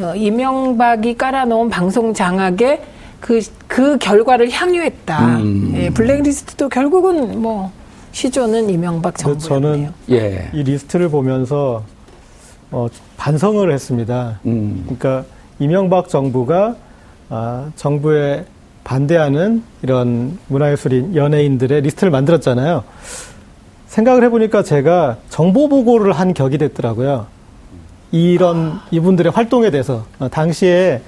어, 0.02 0.14
이명박이 0.14 1.16
깔아놓은 1.16 1.68
방송 1.68 2.14
장악에 2.14 2.82
그, 3.20 3.40
그 3.66 3.98
결과를 3.98 4.50
향유했다. 4.50 5.36
음. 5.36 5.72
예, 5.76 5.90
블랙리스트도 5.90 6.68
결국은 6.68 7.40
뭐 7.40 7.70
시조는 8.12 8.70
이명박 8.70 9.16
정부였네요. 9.16 9.48
저는 9.48 9.92
예. 10.10 10.50
이 10.52 10.62
리스트를 10.62 11.08
보면서 11.08 11.84
어, 12.70 12.88
반성을 13.16 13.70
했습니다. 13.72 14.38
음. 14.46 14.82
그러니까 14.84 15.24
이명박 15.58 16.08
정부가 16.08 16.76
아, 17.28 17.70
정부에 17.76 18.44
반대하는 18.82 19.62
이런 19.82 20.38
문화예술인 20.48 21.14
연예인들의 21.14 21.82
리스트를 21.82 22.10
만들었잖아요. 22.10 22.84
생각을 23.86 24.24
해보니까 24.24 24.62
제가 24.62 25.18
정보 25.28 25.68
보고를 25.68 26.12
한 26.12 26.32
격이 26.32 26.58
됐더라고요. 26.58 27.26
이런 28.12 28.80
이분들의 28.90 29.30
활동에 29.32 29.70
대해서 29.70 30.04
어, 30.18 30.28
당시에 30.28 31.02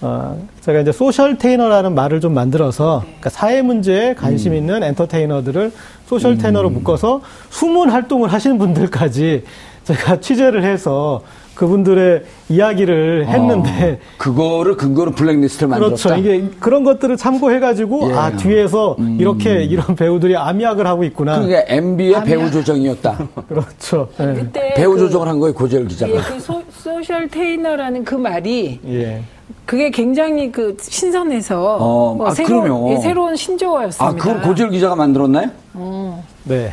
어, 0.00 0.40
제가 0.60 0.80
이제 0.80 0.92
소셜 0.92 1.38
테이너라는 1.38 1.94
말을 1.94 2.20
좀 2.20 2.32
만들어서 2.32 3.02
그러니까 3.04 3.30
사회 3.30 3.62
문제에 3.62 4.14
관심 4.14 4.54
있는 4.54 4.82
엔터테이너들을 4.84 5.72
소셜 6.06 6.38
테이너로 6.38 6.70
묶어서 6.70 7.20
숨은 7.50 7.90
활동을 7.90 8.32
하시는 8.32 8.58
분들까지 8.58 9.44
제가 9.88 10.20
취재를 10.20 10.64
해서 10.64 11.22
그분들의 11.54 12.22
이야기를 12.50 13.26
했는데 13.26 14.00
어, 14.00 14.14
그거를 14.16 14.76
근거로 14.76 15.10
블랙리스트를 15.10 15.68
만들었다. 15.68 15.96
그렇죠. 15.96 16.20
이게 16.20 16.48
그런 16.60 16.84
것들을 16.84 17.16
참고해 17.16 17.58
가지고 17.58 18.10
예. 18.10 18.14
아 18.14 18.36
뒤에서 18.36 18.96
이렇게 19.18 19.64
이런 19.64 19.96
배우들이 19.96 20.36
암약을 20.36 20.86
하고 20.86 21.02
있구나. 21.02 21.40
그게 21.40 21.64
MB의 21.66 22.22
배후 22.24 22.48
조종이었다. 22.50 23.28
그렇죠. 23.48 24.08
예. 24.20 24.34
그때 24.34 24.74
배후 24.76 24.92
그, 24.92 25.00
조종을 25.00 25.26
한 25.26 25.40
거예요 25.40 25.52
고재열 25.54 25.88
기자가. 25.88 26.12
예, 26.12 26.18
그 26.18 26.38
소, 26.38 26.62
소셜 26.70 27.26
테이너라는 27.28 28.04
그 28.04 28.14
말이 28.14 28.78
예. 28.86 29.22
그게 29.68 29.90
굉장히 29.90 30.50
그 30.50 30.74
신선해서 30.80 31.76
어, 31.78 32.14
뭐 32.14 32.28
아, 32.28 32.30
새로운, 32.30 32.62
그럼요. 32.62 32.90
예, 32.90 32.96
새로운 33.00 33.36
신조어였습니다. 33.36 34.02
아, 34.02 34.12
그걸 34.14 34.40
고재열 34.40 34.70
기자가 34.70 34.96
만들었나요? 34.96 35.50
어. 35.74 36.24
네. 36.44 36.72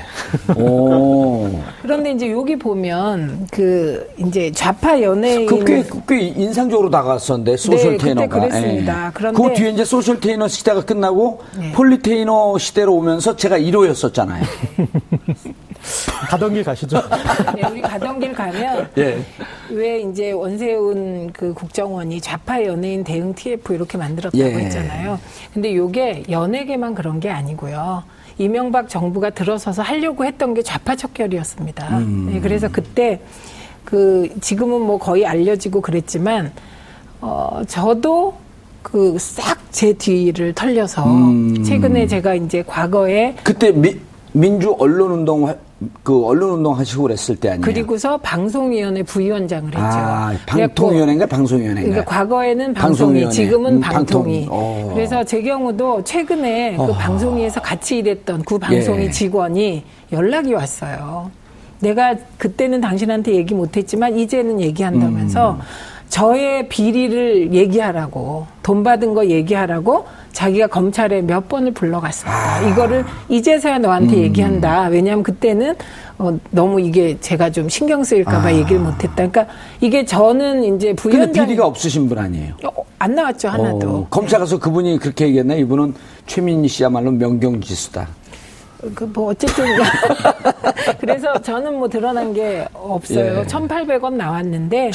오. 0.57 1.49
그런데 1.81 2.11
이제 2.11 2.31
여기 2.31 2.57
보면 2.57 3.49
그 3.51 4.09
이제 4.17 4.49
좌파 4.53 5.01
연예인 5.01 5.45
그꽤 5.45 5.83
꽤 6.07 6.21
인상적으로 6.21 6.89
다가왔었는데 6.89 7.57
소셜 7.57 7.91
네, 7.91 7.97
그때 7.97 8.05
테이너가. 8.15 8.39
그랬습니다. 8.39 9.07
예. 9.07 9.11
그런데- 9.13 9.43
그 9.43 9.53
뒤에 9.53 9.69
이제 9.71 9.83
소셜 9.83 10.21
테이너 10.21 10.47
시대가 10.47 10.79
끝나고 10.79 11.41
네. 11.59 11.73
폴리 11.73 11.99
테이너 11.99 12.57
시대로 12.57 12.95
오면서 12.95 13.35
제가 13.35 13.59
1호였었잖아요. 13.59 14.41
가던 16.29 16.53
길 16.53 16.63
가시죠. 16.63 17.01
네, 17.55 17.61
우리 17.69 17.81
가던 17.81 18.19
길 18.19 18.33
가면 18.33 18.89
예. 18.97 19.23
왜 19.69 20.01
이제 20.01 20.31
원세훈 20.31 21.31
그 21.33 21.53
국정원이 21.53 22.21
좌파 22.21 22.63
연예인 22.63 23.03
대응 23.03 23.33
TF 23.33 23.73
이렇게 23.73 23.97
만들었다고 23.97 24.43
예. 24.43 24.53
했잖아요. 24.53 25.19
근데 25.53 25.75
요게 25.75 26.25
연예계만 26.29 26.95
그런 26.95 27.19
게 27.19 27.29
아니고요. 27.29 28.03
이명박 28.37 28.89
정부가 28.89 29.29
들어서서 29.29 29.81
하려고 29.81 30.25
했던 30.25 30.53
게 30.53 30.61
좌파 30.61 30.95
척결이었습니다. 30.95 31.97
음. 31.99 32.29
네, 32.33 32.39
그래서 32.41 32.67
그때 32.69 33.21
그 33.85 34.29
지금은 34.41 34.81
뭐 34.81 34.97
거의 34.97 35.25
알려지고 35.25 35.81
그랬지만 35.81 36.51
어 37.21 37.61
저도 37.67 38.35
그 38.81 39.15
싹 39.17 39.63
제 39.75 39.91
뒤를 39.91 40.53
털려서 40.53 41.03
음. 41.05 41.61
최근에 41.65 42.07
제가 42.07 42.33
이제 42.35 42.63
과거에 42.65 43.35
그때 43.43 43.71
미- 43.71 43.97
민주 44.35 44.75
언론 44.79 45.11
운동 45.11 45.47
하- 45.47 45.55
그 46.03 46.25
언론 46.25 46.51
운동 46.55 46.77
하시고 46.77 47.03
그랬을 47.03 47.35
때 47.37 47.49
아니에요? 47.49 47.61
그리고서 47.61 48.17
방송위원회 48.17 49.01
부위원장을 49.03 49.65
했죠. 49.67 49.79
아, 49.81 50.33
방통위원회인가 50.45 51.25
방송위원회인가? 51.25 51.89
그러니까 51.91 52.11
과거에는. 52.11 52.73
방송위, 52.73 53.29
지금은 53.29 53.75
음, 53.75 53.79
방통위. 53.79 54.45
방통위. 54.45 54.47
어. 54.49 54.91
그래서 54.93 55.23
제 55.23 55.41
경우도 55.41 56.03
최근에 56.03 56.75
그 56.75 56.83
어. 56.83 56.87
방송위에서 56.93 57.61
같이 57.61 57.99
일했던 57.99 58.43
구 58.43 58.59
방송위 58.59 59.05
예. 59.05 59.09
직원이 59.09 59.83
연락이 60.11 60.53
왔어요. 60.53 61.31
내가 61.79 62.15
그때는 62.37 62.81
당신한테 62.81 63.35
얘기 63.35 63.53
못했지만 63.53 64.17
이제는 64.17 64.59
얘기한다면서 64.59 65.51
음. 65.51 65.59
저의 66.09 66.67
비리를 66.67 67.53
얘기하라고 67.53 68.47
돈 68.63 68.83
받은 68.83 69.13
거 69.13 69.25
얘기하라고 69.27 70.05
자기가 70.35 70.67
검찰에 70.67 71.21
몇 71.21 71.47
번을 71.47 71.71
불러갔습니다. 71.71 72.69
이거를 72.69 73.05
이제서야 73.29 73.79
너한테 73.79 74.17
얘기한다. 74.17 74.87
왜냐하면 74.87 75.23
그때는 75.23 75.75
어, 76.17 76.37
너무 76.51 76.79
이게 76.81 77.17
제가 77.21 77.49
좀 77.49 77.69
신경 77.69 78.03
쓰일까봐 78.03 78.53
얘기를 78.53 78.79
못했다. 78.79 79.15
그러니까 79.15 79.47
이게 79.79 80.03
저는 80.05 80.75
이제 80.75 80.93
부위원장 80.93 81.45
비리가 81.47 81.65
없으신 81.65 82.09
분 82.09 82.17
아니에요? 82.19 82.53
어, 82.65 82.83
안 82.99 83.15
나왔죠 83.15 83.47
하나도. 83.47 83.89
어, 83.89 84.07
검찰 84.09 84.39
가서 84.41 84.59
그분이 84.59 84.99
그렇게 84.99 85.27
얘기했나? 85.27 85.55
이분은 85.55 85.93
최민희 86.27 86.67
씨야말로 86.67 87.11
명경지수다. 87.11 88.07
그 88.93 89.05
뭐 89.05 89.31
어쨌든 89.31 89.65
그래서 90.99 91.41
저는 91.41 91.77
뭐 91.77 91.87
드러난 91.87 92.33
게 92.33 92.67
없어요. 92.73 93.39
예. 93.39 93.43
1,800원 93.43 94.13
나왔는데 94.13 94.91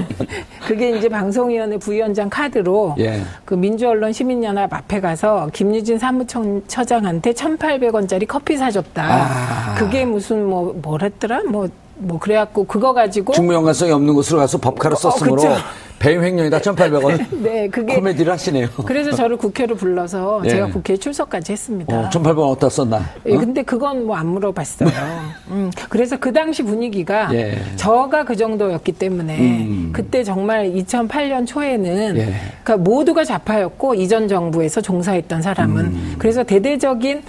그게 0.66 0.96
이제 0.96 1.08
방송위원회 1.08 1.76
부위원장 1.78 2.28
카드로 2.28 2.96
예. 2.98 3.22
그 3.44 3.54
민주언론 3.54 4.12
시민연합 4.12 4.72
앞에 4.72 5.00
가서 5.00 5.48
김유진 5.52 5.98
사무처장한테 5.98 7.32
1,800원짜리 7.32 8.26
커피 8.26 8.56
사줬다. 8.56 9.02
아. 9.04 9.74
그게 9.78 10.04
무슨 10.04 10.44
뭐 10.46 10.74
뭐랬더라? 10.82 11.44
뭐 11.44 11.68
뭐 12.02 12.18
그래갖고 12.18 12.64
그거 12.64 12.92
가지고 12.92 13.32
직무 13.32 13.54
연관성이 13.54 13.92
없는 13.92 14.14
곳으로 14.14 14.38
가서 14.38 14.58
법카를 14.58 14.94
어, 14.96 14.98
썼으므로 14.98 15.36
그쵸. 15.36 15.56
배임 16.02 16.22
횡령이다 16.24 16.58
1,800원. 16.58 17.26
네 17.42 17.68
그게 17.68 17.94
코미디를 17.94 18.32
하시네요. 18.32 18.68
그래서 18.86 19.12
저를 19.12 19.36
국회로 19.36 19.76
불러서 19.76 20.42
예. 20.44 20.48
제가 20.48 20.66
국회에 20.66 20.96
출석까지 20.96 21.52
했습니다. 21.52 21.96
어, 21.96 22.10
1,800원 22.10 22.50
어디다 22.50 22.68
썼나? 22.68 23.00
예, 23.26 23.36
어? 23.36 23.38
근데 23.38 23.62
그건 23.62 24.06
뭐 24.06 24.16
안 24.16 24.26
물어봤어요. 24.28 24.88
음, 25.50 25.70
그래서 25.88 26.16
그 26.16 26.32
당시 26.32 26.62
분위기가 26.62 27.32
예. 27.34 27.56
저가 27.76 28.24
그 28.24 28.36
정도였기 28.36 28.92
때문에 28.92 29.38
음. 29.38 29.90
그때 29.92 30.24
정말 30.24 30.70
2008년 30.72 31.46
초에는 31.46 32.16
예. 32.16 32.34
그러니까 32.64 32.76
모두가 32.78 33.24
좌파였고 33.24 33.94
이전 33.94 34.26
정부에서 34.28 34.80
종사했던 34.80 35.42
사람은 35.42 35.84
음. 35.84 36.14
그래서 36.18 36.42
대대적인 36.42 37.22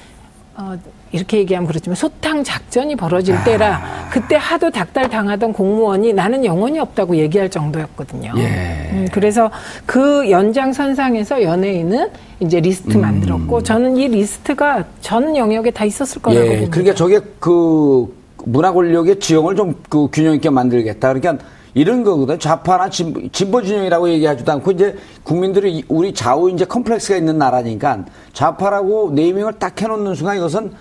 어, 0.55 0.77
이렇게 1.13 1.37
얘기하면 1.37 1.67
그렇지만 1.67 1.95
소탕 1.95 2.43
작전이 2.43 2.95
벌어질 2.95 3.35
아. 3.35 3.43
때라 3.43 3.81
그때 4.11 4.35
하도 4.35 4.69
닦달 4.71 5.07
당하던 5.09 5.53
공무원이 5.53 6.11
나는 6.11 6.43
영혼이 6.43 6.79
없다고 6.79 7.15
얘기할 7.15 7.49
정도였거든요. 7.49 8.33
예. 8.37 8.89
음, 8.91 9.07
그래서 9.13 9.49
그 9.85 10.29
연장선상에서 10.29 11.43
연예인은 11.43 12.09
이제 12.39 12.59
리스트 12.59 12.97
만들었고 12.97 13.61
저는 13.63 13.95
이 13.95 14.07
리스트가 14.07 14.83
전 15.01 15.35
영역에 15.37 15.69
다 15.71 15.85
있었을 15.85 16.21
거라고 16.21 16.41
음. 16.41 16.45
예. 16.45 16.49
봅니다. 16.55 16.71
그러니까 16.71 16.95
저게 16.95 17.19
그 17.39 18.13
문화 18.45 18.73
권력의 18.73 19.19
지형을 19.19 19.55
좀 19.55 19.75
그 19.89 20.07
균형 20.11 20.33
있게 20.33 20.49
만들겠다. 20.49 21.13
그러니까 21.13 21.45
이런 21.75 22.03
거거든. 22.03 22.37
좌파나 22.39 22.89
진보, 22.89 23.21
진보 23.31 23.61
진영이라고 23.61 24.09
얘기하지도 24.09 24.51
않고 24.51 24.71
이제 24.71 24.95
국민들이 25.23 25.77
이- 25.77 25.83
우리 25.87 26.13
좌우 26.13 26.49
이제 26.51 26.65
컴플렉스가 26.65 27.17
있는 27.17 27.37
나라니까 27.37 28.05
좌파라고 28.33 29.11
네이밍을 29.13 29.53
딱 29.53 29.79
해놓는 29.81 30.13
순간 30.15 30.37
이것은 30.37 30.71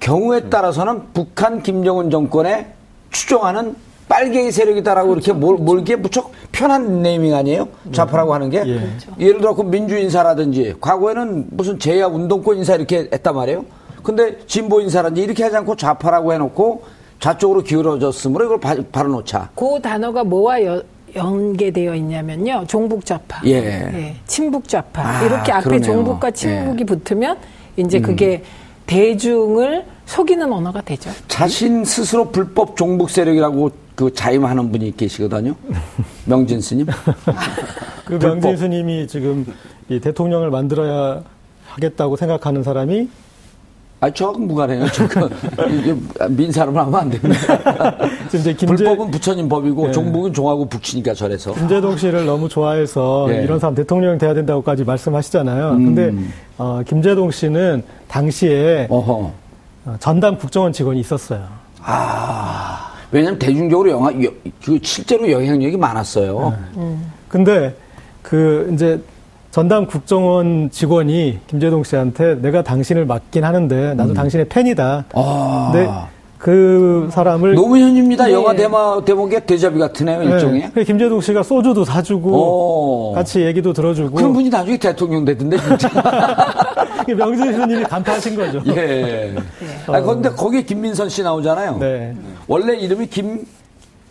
경우에 0.00 0.48
따라서는 0.48 1.02
북한 1.12 1.62
김정은 1.62 2.10
정권에 2.10 2.66
추종하는 3.10 3.76
빨갱이 4.08 4.50
세력이다라고 4.50 5.12
이렇게 5.12 5.32
몰, 5.32 5.56
몰기에 5.56 5.96
무척 5.96 6.32
편한 6.50 7.00
네이밍 7.02 7.34
아니에요? 7.34 7.68
좌파라고 7.92 8.34
하는 8.34 8.50
게. 8.50 8.64
예. 8.66 8.80
예를 9.24 9.40
들어 9.40 9.54
그 9.54 9.62
민주 9.62 9.96
인사라든지 9.96 10.74
과거에는 10.80 11.46
무슨 11.50 11.78
제야 11.78 12.06
운동권 12.06 12.56
인사 12.56 12.74
이렇게 12.74 13.08
했단 13.12 13.34
말이에요. 13.34 13.64
근데 14.02 14.38
진보 14.46 14.80
인사라든지 14.80 15.22
이렇게 15.22 15.44
하지 15.44 15.56
않고 15.58 15.76
좌파라고 15.76 16.32
해놓고 16.32 16.82
좌쪽으로 17.20 17.62
기울어졌으므로 17.62 18.46
이걸 18.46 18.58
바, 18.60 18.74
바로 18.90 19.10
놓자. 19.10 19.50
그 19.54 19.78
단어가 19.80 20.24
뭐와 20.24 20.64
여- 20.64 20.82
연계되어 21.14 21.94
있냐면요. 21.96 22.64
종북 22.66 23.04
좌파, 23.04 23.40
예. 23.46 24.14
친북 24.26 24.66
좌파 24.68 25.02
아, 25.02 25.22
이렇게 25.22 25.52
앞에 25.52 25.64
그러네요. 25.64 25.82
종북과 25.86 26.30
친북이 26.32 26.80
예. 26.80 26.84
붙으면 26.84 27.36
이제 27.76 28.00
그게 28.00 28.42
대중을 28.86 29.84
속이는 30.06 30.52
언어가 30.52 30.80
되죠. 30.80 31.10
자신 31.28 31.84
스스로 31.84 32.30
불법 32.30 32.76
종북 32.76 33.10
세력이라고 33.10 33.70
그 33.94 34.12
자임하는 34.12 34.72
분이 34.72 34.96
계시거든요. 34.96 35.54
명진 36.24 36.60
스님. 36.60 36.86
그. 38.04 38.18
명진 38.18 38.56
스님이 38.56 39.06
지금 39.06 39.46
이 39.88 40.00
대통령을 40.00 40.50
만들어야 40.50 41.22
하겠다고 41.68 42.16
생각하는 42.16 42.62
사람이 42.62 43.08
아, 44.02 44.08
저 44.10 44.32
무관해요. 44.32 44.86
저 44.92 45.06
그, 45.06 45.28
이게 45.70 45.94
민사를 46.30 46.74
하면 46.74 46.94
안 46.94 47.10
됩니다. 47.10 47.38
김재 48.30 48.54
불법은 48.64 49.10
부처님 49.10 49.46
법이고 49.48 49.88
예. 49.88 49.92
종북은 49.92 50.32
종하고 50.32 50.64
북치니까 50.66 51.12
저래서. 51.12 51.52
김재동 51.52 51.98
씨를 51.98 52.24
너무 52.24 52.48
좋아해서 52.48 53.26
예. 53.30 53.42
이런 53.42 53.58
사람 53.58 53.74
대통령 53.74 54.16
돼야 54.16 54.32
된다고까지 54.32 54.84
말씀하시잖아요. 54.84 55.70
음. 55.72 55.94
근데 55.94 56.14
어, 56.56 56.80
김재동 56.86 57.30
씨는 57.30 57.82
당시에 58.08 58.86
어허. 58.88 59.32
어, 59.84 59.96
전담 60.00 60.38
국정원 60.38 60.72
직원이 60.72 61.00
있었어요. 61.00 61.44
아. 61.82 62.92
왜냐면 63.12 63.38
대중적으로 63.38 63.90
영화, 63.90 64.10
여- 64.24 64.30
그 64.64 64.78
실제로 64.82 65.30
영향력이 65.30 65.76
많았어요. 65.76 66.56
근데 67.28 67.74
그 68.22 68.70
이제 68.72 69.00
전담 69.50 69.86
국정원 69.86 70.70
직원이 70.70 71.40
김재동 71.48 71.82
씨한테 71.82 72.36
내가 72.40 72.62
당신을 72.62 73.04
맡긴 73.04 73.44
하는데 73.44 73.94
나도 73.94 74.14
당신의 74.14 74.48
팬이다. 74.48 75.04
음. 75.08 75.12
아. 75.14 75.70
근데 75.72 75.90
그 76.38 77.08
사람을 77.12 77.54
노무현입니다. 77.54 78.26
네. 78.26 78.32
영화 78.32 78.54
대마, 78.54 79.04
대목의 79.04 79.44
대자비 79.44 79.78
같으네요, 79.78 80.22
일종의. 80.22 80.60
네. 80.62 80.70
그래서 80.72 80.86
김재동 80.86 81.20
씨가 81.20 81.42
소주도 81.42 81.84
사주고 81.84 82.30
오. 82.30 83.12
같이 83.12 83.42
얘기도 83.42 83.74
들어주고 83.74 84.12
그런 84.12 84.32
분이 84.32 84.48
나중에 84.48 84.78
대통령 84.78 85.22
되던데, 85.24 85.58
진짜. 85.58 85.90
명진 87.14 87.52
스님이 87.52 87.82
간파하신 87.84 88.36
거죠. 88.36 88.62
예. 88.68 89.34
아, 89.88 90.00
근데 90.00 90.30
거기에 90.30 90.62
김민선 90.62 91.10
씨 91.10 91.22
나오잖아요. 91.22 91.76
네. 91.78 92.14
원래 92.46 92.74
이름이 92.74 93.08
김, 93.08 93.44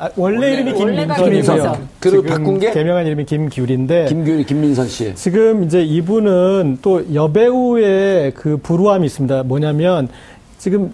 아, 0.02 0.10
원래 0.16 0.54
이름이 0.54 0.74
김민선이고요. 0.74 1.26
김민선. 1.26 1.90
그리고 2.00 2.24
바꾼 2.24 2.58
게? 2.58 2.72
개명한 2.72 3.06
이름이 3.06 3.26
김규리인데 3.26 4.06
김규리, 4.06 4.46
김민선 4.46 4.88
씨. 4.88 5.14
지금 5.14 5.66
이제 5.66 5.84
이분은 5.84 6.80
또 6.82 7.14
여배우의 7.14 8.32
그 8.32 8.58
불우함이 8.64 9.06
있습니다. 9.06 9.44
뭐냐면 9.44 10.08
지금 10.58 10.94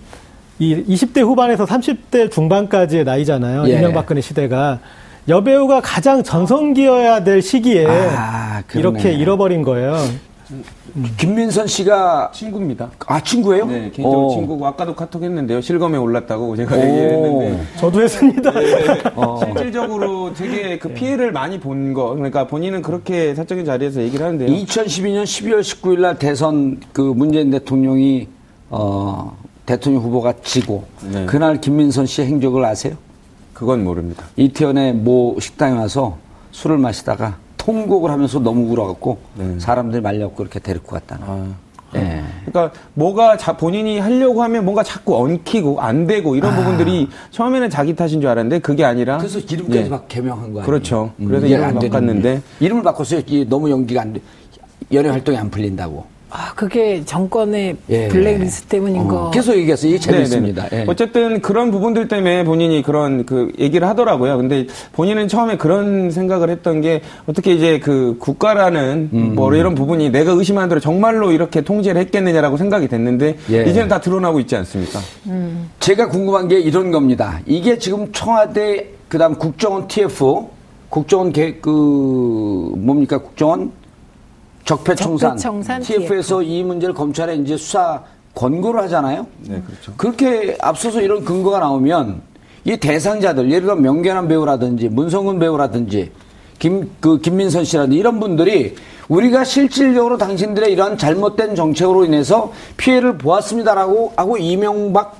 이 0.57 0.83
20대 0.83 1.21
후반에서 1.21 1.65
30대 1.65 2.31
중반까지의 2.31 3.03
나이잖아요. 3.03 3.65
예. 3.67 3.77
이명박근혜 3.77 4.21
시대가. 4.21 4.79
여배우가 5.27 5.81
가장 5.81 6.23
전성기여야 6.23 7.23
될 7.23 7.43
시기에 7.43 7.85
아. 7.87 8.63
이렇게 8.73 9.11
잃어버린 9.11 9.61
거예요. 9.61 9.97
김민선 11.17 11.67
씨가 11.67 12.31
친구입니다. 12.34 12.91
아 13.08 13.21
친구예요? 13.21 13.65
네, 13.65 13.91
개인적으로 13.91 14.27
어. 14.27 14.29
친구고 14.36 14.65
아까도 14.67 14.95
카톡 14.95 15.23
했는데요. 15.23 15.62
실검에 15.62 15.97
올랐다고 15.97 16.55
제가 16.55 16.75
오. 16.75 16.79
얘기를 16.79 17.12
했는데 17.12 17.65
저도 17.77 18.01
했습니다. 18.01 18.51
어. 19.15 19.39
실질적으로 19.43 20.34
되게 20.34 20.77
그 20.77 20.89
피해를 20.89 21.31
많이 21.31 21.60
본 21.60 21.93
거. 21.93 22.13
그러니까 22.13 22.47
본인은 22.47 22.81
그렇게 22.81 23.34
사적인 23.36 23.65
자리에서 23.65 24.01
얘기를 24.01 24.25
하는데요. 24.25 24.49
2012년 24.49 25.23
12월 25.23 25.62
19일 25.62 25.99
날 26.01 26.19
대선 26.19 26.79
그 26.93 27.01
문재인 27.01 27.49
대통령이 27.51 28.27
어 28.69 29.38
대통령 29.65 30.03
후보가 30.03 30.36
지고 30.43 30.86
네. 31.12 31.25
그날 31.25 31.60
김민선 31.60 32.05
씨 32.05 32.21
행적을 32.21 32.63
아세요? 32.63 32.95
그건 33.53 33.84
모릅니다. 33.84 34.25
이태원의 34.36 34.93
모 34.93 35.38
식당에 35.39 35.77
와서 35.77 36.17
술을 36.51 36.77
마시다가 36.77 37.38
통곡을 37.65 38.12
하면서 38.12 38.39
너무 38.39 38.71
울어갖고 38.71 39.17
네. 39.36 39.60
사람들이 39.60 40.01
말려갖고 40.01 40.43
이렇게 40.43 40.60
데리고 40.60 40.88
갔다는. 40.88 41.23
아. 41.28 41.47
예. 41.95 42.21
그러니까 42.45 42.78
뭐가 42.93 43.38
자- 43.38 43.56
본인이 43.56 43.99
하려고 43.99 44.43
하면 44.43 44.65
뭔가 44.65 44.84
자꾸 44.84 45.17
얹히고 45.23 45.80
안 45.80 46.06
되고 46.08 46.36
이런 46.36 46.54
부분들이 46.56 47.08
처음에는 47.32 47.69
자기 47.69 47.95
탓인 47.95 48.19
줄 48.21 48.28
알았는데 48.28 48.60
그게 48.60 48.84
아니라 48.84 49.17
그래서 49.17 49.39
이름까지 49.39 49.80
예. 49.80 49.89
막 49.89 50.08
개명한 50.08 50.51
거 50.54 50.60
아니에요? 50.60 50.65
그렇죠. 50.65 51.12
음, 51.19 51.28
그래서 51.28 51.47
이름을 51.47 51.73
바꿨는데 51.75 52.21
거예요. 52.21 52.41
이름을 52.60 52.84
바꿨어요. 52.84 53.21
이 53.28 53.45
너무 53.49 53.71
연기가 53.71 54.01
안 54.01 54.13
돼. 54.13 54.19
연예 54.91 55.10
활동이 55.10 55.38
안 55.38 55.49
풀린다고. 55.49 56.06
아, 56.35 56.53
그게 56.53 57.03
정권의 57.05 57.77
예. 57.89 58.07
블랙리스트 58.09 58.67
때문인 58.67 59.01
어, 59.03 59.07
거. 59.07 59.31
계속 59.31 59.55
얘기했어요. 59.55 59.91
이게 59.91 59.99
재밌습니다. 59.99 60.67
네네. 60.67 60.81
예. 60.81 60.85
어쨌든 60.89 61.41
그런 61.41 61.71
부분들 61.71 62.09
때문에 62.09 62.43
본인이 62.43 62.81
그런 62.81 63.25
그 63.25 63.53
얘기를 63.57 63.87
하더라고요. 63.87 64.37
근데 64.37 64.67
본인은 64.91 65.29
처음에 65.29 65.55
그런 65.55 66.11
생각을 66.11 66.49
했던 66.49 66.81
게 66.81 67.01
어떻게 67.25 67.53
이제 67.53 67.79
그 67.79 68.17
국가라는 68.19 69.09
음. 69.13 69.35
뭐 69.35 69.53
이런 69.55 69.75
부분이 69.75 70.09
내가 70.09 70.33
의심한 70.33 70.67
대로 70.67 70.81
정말로 70.81 71.31
이렇게 71.31 71.61
통제를 71.61 72.01
했겠느냐라고 72.01 72.57
생각이 72.57 72.89
됐는데 72.89 73.37
예. 73.51 73.63
이제는 73.63 73.87
다 73.87 74.01
드러나고 74.01 74.41
있지 74.41 74.57
않습니까? 74.57 74.99
제가 75.79 76.09
궁금한 76.09 76.49
게 76.49 76.59
이런 76.59 76.91
겁니다. 76.91 77.39
이게 77.45 77.77
지금 77.77 78.11
청와대 78.11 78.87
그다음 79.07 79.35
국정원 79.35 79.87
TF 79.87 80.47
국정원 80.89 81.31
개, 81.31 81.55
그 81.55 82.73
뭡니까 82.77 83.17
국정원 83.17 83.71
적폐청산, 84.65 85.38
적폐청산 85.38 85.82
TF에서 85.82 86.41
이 86.41 86.63
문제를 86.63 86.93
검찰에 86.93 87.36
이제 87.36 87.56
수사 87.56 88.01
권고를 88.34 88.82
하잖아요. 88.84 89.28
네, 89.41 89.62
그렇죠. 89.65 89.93
그렇게 89.95 90.58
앞서서 90.60 91.01
이런 91.01 91.23
근거가 91.23 91.60
나오면 91.60 92.21
이 92.65 92.75
대상자들 92.78 93.49
예를 93.49 93.62
들어 93.62 93.75
명계남 93.75 94.28
배우라든지 94.28 94.89
문성근 94.89 95.39
배우라든지 95.39 96.12
김 96.60 96.89
그 96.99 97.19
김민선 97.19 97.63
씨라든지 97.63 97.97
이런 97.97 98.19
분들이 98.19 98.75
우리가 99.08 99.43
실질적으로 99.43 100.17
당신들의 100.17 100.71
이런 100.71 100.97
잘못된 100.97 101.56
정책으로 101.56 102.06
인해서 102.06 102.51
피해를 102.78 103.17
보았습니다라고 103.17 104.13
하고 104.15 104.38
이명박 104.38 105.17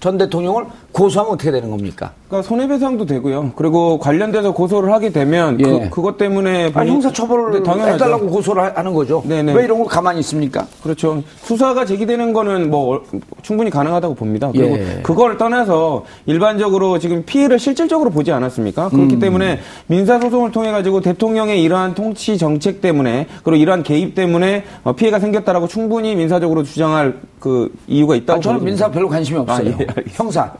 전 0.00 0.18
대통령을 0.18 0.66
고소하면 0.92 1.34
어떻게 1.34 1.50
되는 1.50 1.70
겁니까? 1.70 2.12
그러니까 2.28 2.46
손해배상도 2.46 3.06
되고요. 3.06 3.52
그리고 3.56 3.98
관련돼서 3.98 4.52
고소를 4.52 4.92
하게 4.92 5.08
되면 5.10 5.58
예. 5.60 5.64
그, 5.64 5.88
그것 5.90 6.18
때문에 6.18 6.64
아니, 6.64 6.72
본인- 6.72 6.92
형사처벌을 6.94 7.52
네, 7.52 7.62
당연하죠. 7.62 7.94
해달라고 7.94 8.26
고소를 8.26 8.62
하- 8.62 8.72
하는 8.74 8.92
거죠. 8.92 9.22
네네. 9.26 9.54
왜 9.54 9.64
이런 9.64 9.78
걸 9.78 9.86
가만히 9.86 10.20
있습니까? 10.20 10.66
그렇죠. 10.82 11.22
수사가 11.40 11.86
제기되는 11.86 12.34
거는 12.34 12.70
뭐 12.70 12.96
어- 12.96 13.00
충분히 13.40 13.70
가능하다고 13.70 14.14
봅니다. 14.14 14.50
그리고 14.52 14.76
예. 14.76 15.00
그걸 15.02 15.38
떠나서 15.38 16.04
일반적으로 16.26 16.98
지금 16.98 17.22
피해를 17.24 17.58
실질적으로 17.58 18.10
보지 18.10 18.30
않았습니까? 18.30 18.90
그렇기 18.90 19.14
음. 19.14 19.20
때문에 19.20 19.60
민사 19.86 20.20
소송을 20.20 20.52
통해 20.52 20.70
가지고 20.70 21.00
대통령의 21.00 21.62
이러한 21.62 21.94
통치 21.94 22.36
정책 22.36 22.82
때문에 22.82 23.26
그리고 23.42 23.56
이러한 23.56 23.82
개입 23.82 24.14
때문에 24.14 24.64
어, 24.84 24.92
피해가 24.92 25.18
생겼다라고 25.18 25.66
충분히 25.66 26.14
민사적으로 26.14 26.62
주장할 26.62 27.14
그 27.40 27.72
이유가 27.86 28.16
있다고 28.16 28.38
아, 28.38 28.42
저는. 28.42 28.64
민사 28.64 28.90
별로 28.90 29.08
관심이 29.08 29.38
없어요. 29.38 29.66
아, 29.66 29.80
예. 29.80 29.86
형사. 30.12 30.52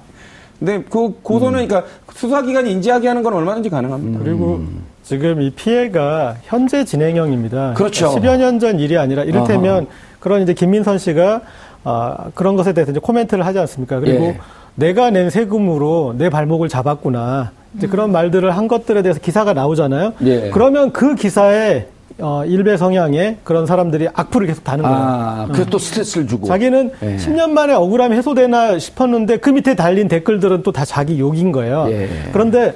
근데 0.58 0.82
그 0.90 1.14
고소는 1.22 1.66
그러니까 1.68 1.90
수사기관이 2.14 2.70
인지하게 2.72 3.08
하는 3.08 3.22
건 3.22 3.32
얼마든지 3.34 3.70
가능합니다. 3.70 4.18
그리고 4.24 4.60
지금 5.04 5.40
이 5.40 5.50
피해가 5.50 6.36
현재 6.42 6.84
진행형입니다. 6.84 7.74
그렇죠. 7.74 8.08
10여 8.14 8.36
년 8.38 8.58
전 8.58 8.78
일이 8.80 8.98
아니라 8.98 9.22
이를테면 9.24 9.86
그런 10.20 10.42
이제 10.42 10.52
김민선 10.54 10.98
씨가 10.98 11.42
아, 11.84 12.26
그런 12.34 12.56
것에 12.56 12.72
대해서 12.72 12.90
이제 12.90 13.00
코멘트를 13.00 13.46
하지 13.46 13.58
않습니까? 13.60 14.00
그리고 14.00 14.24
예. 14.24 14.40
내가 14.74 15.10
낸 15.10 15.30
세금으로 15.30 16.14
내 16.18 16.28
발목을 16.28 16.68
잡았구나. 16.68 17.52
이제 17.76 17.86
그런 17.86 18.10
말들을 18.12 18.50
한 18.50 18.66
것들에 18.66 19.02
대해서 19.02 19.20
기사가 19.20 19.52
나오잖아요. 19.52 20.14
예. 20.24 20.50
그러면 20.50 20.90
그 20.92 21.14
기사에 21.14 21.86
어, 22.20 22.44
일베 22.44 22.76
성향의 22.76 23.38
그런 23.44 23.66
사람들이 23.66 24.08
악플을 24.12 24.46
계속 24.48 24.64
다는 24.64 24.82
거예요. 24.84 24.96
아, 24.98 25.46
그래서 25.52 25.70
또 25.70 25.78
스트레스를 25.78 26.26
주고. 26.26 26.46
자기는 26.48 26.90
예. 27.02 27.16
10년 27.16 27.50
만에 27.50 27.74
억울함이 27.74 28.16
해소되나 28.16 28.78
싶었는데 28.78 29.36
그 29.38 29.50
밑에 29.50 29.74
달린 29.76 30.08
댓글들은 30.08 30.62
또 30.62 30.72
다 30.72 30.84
자기 30.84 31.18
욕인 31.20 31.52
거예요. 31.52 31.86
예. 31.90 32.08
그런데 32.32 32.74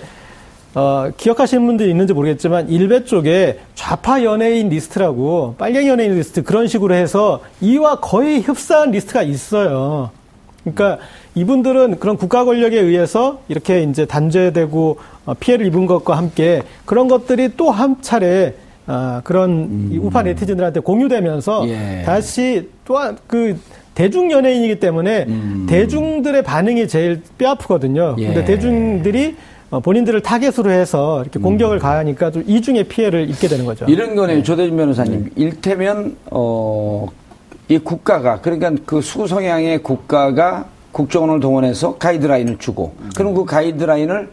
어, 0.75 1.11
기억하시는 1.17 1.67
분들이 1.67 1.91
있는지 1.91 2.13
모르겠지만 2.15 2.69
일베 2.71 3.05
쪽에 3.05 3.59
좌파 3.75 4.23
연예인 4.23 4.69
리스트라고 4.71 5.57
빨갱이 5.59 5.89
연예인 5.89 6.15
리스트 6.15 6.43
그런 6.43 6.67
식으로 6.69 6.95
해서 6.95 7.41
이와 7.61 7.97
거의 8.01 8.41
흡사한 8.41 8.91
리스트가 8.93 9.23
있어요. 9.23 10.11
그러니까 10.65 10.99
이분들은 11.35 11.99
그런 11.99 12.17
국가 12.17 12.45
권력에 12.45 12.79
의해서 12.79 13.41
이렇게 13.49 13.83
이제 13.83 14.07
단죄되고 14.07 14.99
어, 15.27 15.35
피해를 15.35 15.67
입은 15.67 15.87
것과 15.87 16.17
함께 16.17 16.63
그런 16.85 17.09
것들이 17.09 17.51
또 17.57 17.71
한 17.71 17.97
차례 18.01 18.55
아, 18.87 19.21
그런 19.25 19.91
이 19.93 19.99
우파 19.99 20.23
네티즌들한테 20.23 20.81
공유되면서 20.81 21.65
음. 21.65 21.69
예. 21.69 22.03
다시 22.05 22.69
또한 22.85 23.17
그 23.27 23.57
대중 23.95 24.31
연예인이기 24.31 24.81
때문에 24.81 25.27
대중들의 25.69 26.43
반응이 26.43 26.89
제일 26.89 27.23
뼈아프거든요. 27.39 28.17
음. 28.19 28.23
예. 28.23 28.27
근데 28.27 28.45
대중들이 28.45 29.37
어, 29.71 29.81
본인들을 29.81 30.21
타겟으로 30.21 30.71
해서 30.71 31.23
이렇게 31.23 31.41
공격을 31.41 31.79
가하니까 31.79 32.31
좀 32.31 32.45
이중의 32.47 32.85
피해를 32.85 33.31
입게 33.31 33.49
되는 33.49 33.65
거죠. 33.65 33.87
음. 33.87 33.89
이런 33.89 34.15
거네요. 34.15 34.43
조대진 34.43 34.77
변호사님. 34.77 35.31
일테면, 35.35 36.15
어, 36.31 37.07
이 37.69 37.79
국가가, 37.79 38.39
그러니까 38.43 38.73
그 38.85 39.01
수구 39.01 39.27
성향의 39.27 39.83
국가가 39.83 40.67
국정원을 40.93 41.41
동원해서 41.41 41.97
가이드라인을 41.97 42.59
주고, 42.59 42.93
그럼 43.17 43.33
그 43.33 43.47
가이드라인을 43.47 44.29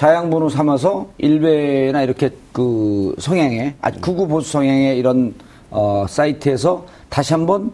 자양분으로 0.00 0.48
삼아서 0.48 1.10
일베나 1.18 2.00
이렇게 2.00 2.30
그 2.52 3.14
성향의, 3.18 3.74
아주 3.82 4.00
극우 4.00 4.28
보수 4.28 4.50
성향의 4.52 4.96
이런, 4.98 5.34
어, 5.70 6.06
사이트에서 6.08 6.86
다시 7.10 7.34
한번, 7.34 7.70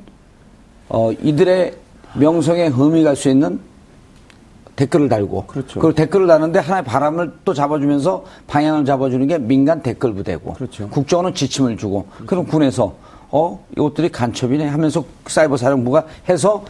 어, 0.89 1.12
이들의 1.12 1.75
명성에 2.17 2.67
흠이 2.67 3.05
갈 3.05 3.15
수 3.15 3.29
있는 3.29 3.61
댓글을 4.75 5.09
달고 5.09 5.47
그렇죠. 5.47 5.79
그 5.79 5.95
댓글을 5.95 6.27
다는데 6.27 6.59
하나의 6.59 6.83
바람을 6.83 7.33
또 7.45 7.55
잡아주면서 7.55 8.25
방향을 8.49 8.85
잡아주는 8.85 9.25
게 9.29 9.39
민간 9.39 9.81
댓글 9.81 10.12
부대고 10.12 10.55
그렇죠. 10.55 10.89
국정원은 10.91 11.33
지침을 11.33 11.77
주고 11.79 12.07
그럼 12.27 12.45
군에서 12.45 12.95
어 13.31 13.65
이것들이 13.77 14.11
간첩이네 14.11 14.67
하면서 14.67 15.03
사이버 15.29 15.57
사령부가 15.57 16.05
해서 16.29 16.65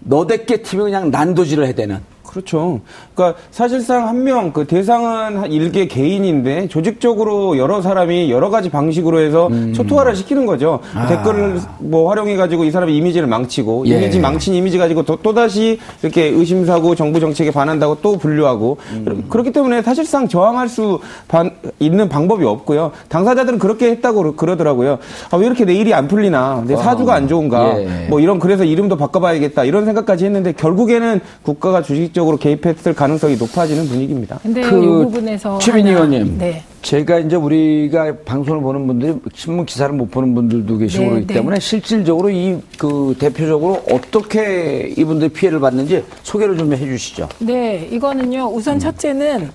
너댓게 0.00 0.62
팀이 0.62 0.82
그냥 0.82 1.10
난도질을 1.10 1.66
해대는 1.68 2.15
그렇죠. 2.40 2.80
그러니까 3.14 3.38
사실상 3.50 4.06
한 4.08 4.16
명 4.26 4.52
그 4.52 4.66
대상은 4.66 5.36
한 5.38 5.52
일개 5.52 5.86
개인인데 5.86 6.68
조직적으로 6.68 7.56
여러 7.58 7.80
사람이 7.80 8.30
여러 8.30 8.50
가지 8.50 8.68
방식으로 8.70 9.20
해서 9.20 9.46
음. 9.48 9.72
초토화를 9.72 10.16
시키는 10.16 10.46
거죠. 10.46 10.80
댓글을 11.08 11.60
뭐 11.78 12.08
활용해 12.10 12.36
가지고 12.36 12.64
이 12.64 12.70
사람의 12.70 12.96
이미지를 12.96 13.26
망치고 13.28 13.84
아. 13.86 13.88
예. 13.88 13.96
이미지 13.98 14.18
망친 14.18 14.54
이미지 14.54 14.78
가지고 14.78 15.02
또, 15.04 15.36
다시 15.36 15.78
이렇게 16.02 16.24
의심사고 16.24 16.94
정부 16.94 17.20
정책에 17.20 17.50
반한다고 17.50 17.98
또 18.02 18.16
분류하고 18.18 18.78
음. 18.92 19.26
그렇기 19.28 19.52
때문에 19.52 19.82
사실상 19.82 20.26
저항할 20.28 20.68
수 20.68 20.98
반- 21.28 21.50
있는 21.78 22.08
방법이 22.08 22.44
없고요. 22.44 22.90
당사자들은 23.08 23.58
그렇게 23.58 23.90
했다고 23.90 24.22
그러- 24.22 24.34
그러더라고요. 24.34 24.98
아, 25.30 25.36
왜 25.36 25.46
이렇게 25.46 25.64
내 25.66 25.74
일이 25.74 25.92
안 25.94 26.08
풀리나? 26.08 26.64
내 26.66 26.74
사주가 26.74 27.14
안 27.14 27.28
좋은가? 27.28 27.78
예. 27.80 28.06
뭐 28.08 28.18
이런 28.20 28.38
그래서 28.38 28.64
이름도 28.64 28.96
바꿔봐야겠다 28.96 29.64
이런 29.64 29.84
생각까지 29.84 30.24
했는데 30.24 30.52
결국에는 30.52 31.20
국가가 31.42 31.82
주식적으로 31.82 32.25
개입했을 32.36 32.92
가능성이 32.94 33.36
높아지는 33.36 33.86
분위기입니다. 33.86 34.40
근데 34.42 34.60
그 34.62 34.76
이 34.82 34.86
부분에서 34.86 35.58
최민희 35.58 35.92
하나- 35.92 36.04
의원님 36.06 36.38
네. 36.38 36.62
제가 36.82 37.18
이제 37.20 37.36
우리가 37.36 38.16
방송을 38.24 38.60
보는 38.60 38.86
분들이 38.86 39.14
신문 39.34 39.64
기사를 39.66 39.94
못 39.94 40.10
보는 40.10 40.34
분들도 40.34 40.78
계시고 40.78 41.02
네, 41.04 41.08
그렇기 41.10 41.26
네. 41.28 41.34
때문에 41.34 41.60
실질적으로 41.60 42.30
이 42.30 42.60
그 42.78 43.14
대표적으로 43.18 43.82
어떻게 43.90 44.92
이분들이 44.96 45.30
피해를 45.30 45.60
받는지 45.60 46.04
소개를 46.22 46.56
좀 46.58 46.72
해주시죠. 46.72 47.28
네, 47.38 47.88
이거는요. 47.90 48.50
우선 48.52 48.78
첫째는 48.78 49.50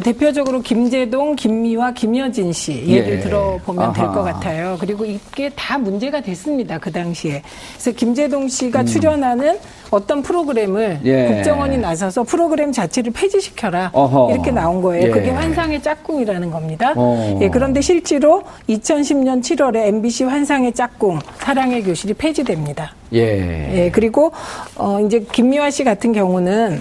대표적으로 0.00 0.60
김재동, 0.60 1.36
김미화, 1.36 1.92
김여진 1.92 2.52
씨 2.52 2.84
예를 2.86 3.14
예. 3.14 3.20
들어보면 3.20 3.92
될. 3.92 4.04
것 4.04 4.22
같아요. 4.22 4.76
그리고 4.78 5.04
이게 5.04 5.50
다 5.56 5.78
문제가 5.78 6.20
됐습니다. 6.20 6.78
그 6.78 6.92
당시에. 6.92 7.42
그래서 7.72 7.90
김재동 7.92 8.48
씨가 8.48 8.80
음. 8.80 8.86
출연하는 8.86 9.58
어떤 9.90 10.22
프로그램을 10.22 11.00
예. 11.04 11.26
국정원이 11.26 11.78
나서서 11.78 12.24
프로그램 12.24 12.70
자체를 12.70 13.12
폐지시켜라 13.12 13.90
어허. 13.92 14.32
이렇게 14.32 14.50
나온 14.50 14.82
거예요. 14.82 15.06
예. 15.06 15.10
그게 15.10 15.30
환상의 15.30 15.82
짝꿍이라는 15.82 16.50
겁니다. 16.50 16.92
어. 16.96 17.38
예, 17.40 17.48
그런데 17.48 17.80
실제로 17.80 18.42
2010년 18.68 19.40
7월에 19.42 19.86
MBC 19.86 20.24
환상의 20.24 20.72
짝꿍 20.72 21.20
사랑의 21.38 21.82
교실이 21.82 22.14
폐지됩니다. 22.14 22.92
예. 23.12 23.84
예, 23.84 23.90
그리고 23.90 24.32
어 24.76 25.00
이제 25.00 25.20
김미화 25.32 25.70
씨 25.70 25.84
같은 25.84 26.12
경우는 26.12 26.80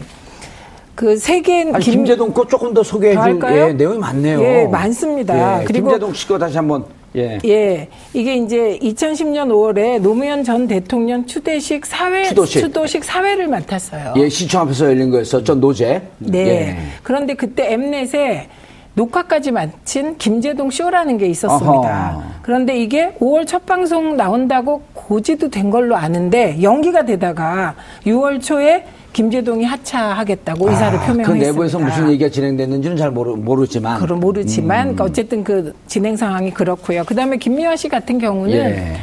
그 0.96 1.18
세계 1.18 1.72
아니, 1.72 1.84
김재동 1.84 2.34
거 2.34 2.46
조금 2.48 2.74
더 2.74 2.84
소개해 2.84 3.16
더 3.16 3.24
줄? 3.24 3.58
예, 3.58 3.74
내용이 3.74 3.98
많네요. 3.98 4.42
예, 4.42 4.68
많습니다. 4.68 5.62
예, 5.62 5.66
그리고 5.66 5.88
김재동 5.90 6.14
씨거 6.14 6.38
다시 6.38 6.58
한번 6.58 6.86
예. 7.16 7.40
예, 7.46 7.88
이게 8.14 8.36
이제 8.36 8.80
2010년 8.82 9.50
5월에 9.50 10.00
노무현 10.02 10.44
전 10.44 10.68
대통령 10.68 11.26
추대식 11.26 11.86
사회 11.86 12.24
추도식. 12.26 13.04
사회를 13.04 13.48
맡았어요. 13.48 14.14
예, 14.18 14.30
시청 14.30 14.62
앞에서 14.64 14.86
열린 14.86 15.10
거였었죠. 15.12 15.56
노제. 15.56 16.02
네. 16.20 16.40
예. 16.40 16.78
그런데 17.04 17.36
그때 17.36 17.74
엠넷에 17.74 18.48
녹화까지 18.96 19.52
마친 19.52 20.18
김재동 20.18 20.70
쇼라는 20.70 21.18
게 21.18 21.28
있었습니다. 21.28 21.88
아하. 21.88 22.24
그런데 22.44 22.78
이게 22.78 23.14
5월 23.20 23.48
첫 23.48 23.66
방송 23.66 24.16
나온다고 24.16 24.84
고지도 24.94 25.50
된 25.50 25.72
걸로 25.72 25.96
아는데 25.96 26.62
연기가 26.62 27.04
되다가 27.04 27.76
6월 28.06 28.42
초에 28.42 28.86
김재동이 29.14 29.64
하차하겠다고 29.64 30.70
의사를 30.70 30.98
아, 30.98 31.02
표명했습니다. 31.06 31.46
그 31.46 31.52
내부에서 31.52 31.80
무슨 31.80 32.10
얘기가 32.12 32.30
진행됐는지는 32.30 32.98
잘 32.98 33.12
모르, 33.12 33.36
모르지만. 33.36 34.00
그럼 34.00 34.20
모르지만 34.20 34.90
음. 34.90 34.96
어쨌든 35.00 35.44
그 35.44 35.74
진행 35.88 36.18
상황이 36.18 36.52
그렇고요. 36.52 37.04
그다음에 37.06 37.38
김미화 37.38 37.76
씨 37.76 37.88
같은 37.88 38.18
경우는 38.18 38.56
예. 38.56 38.98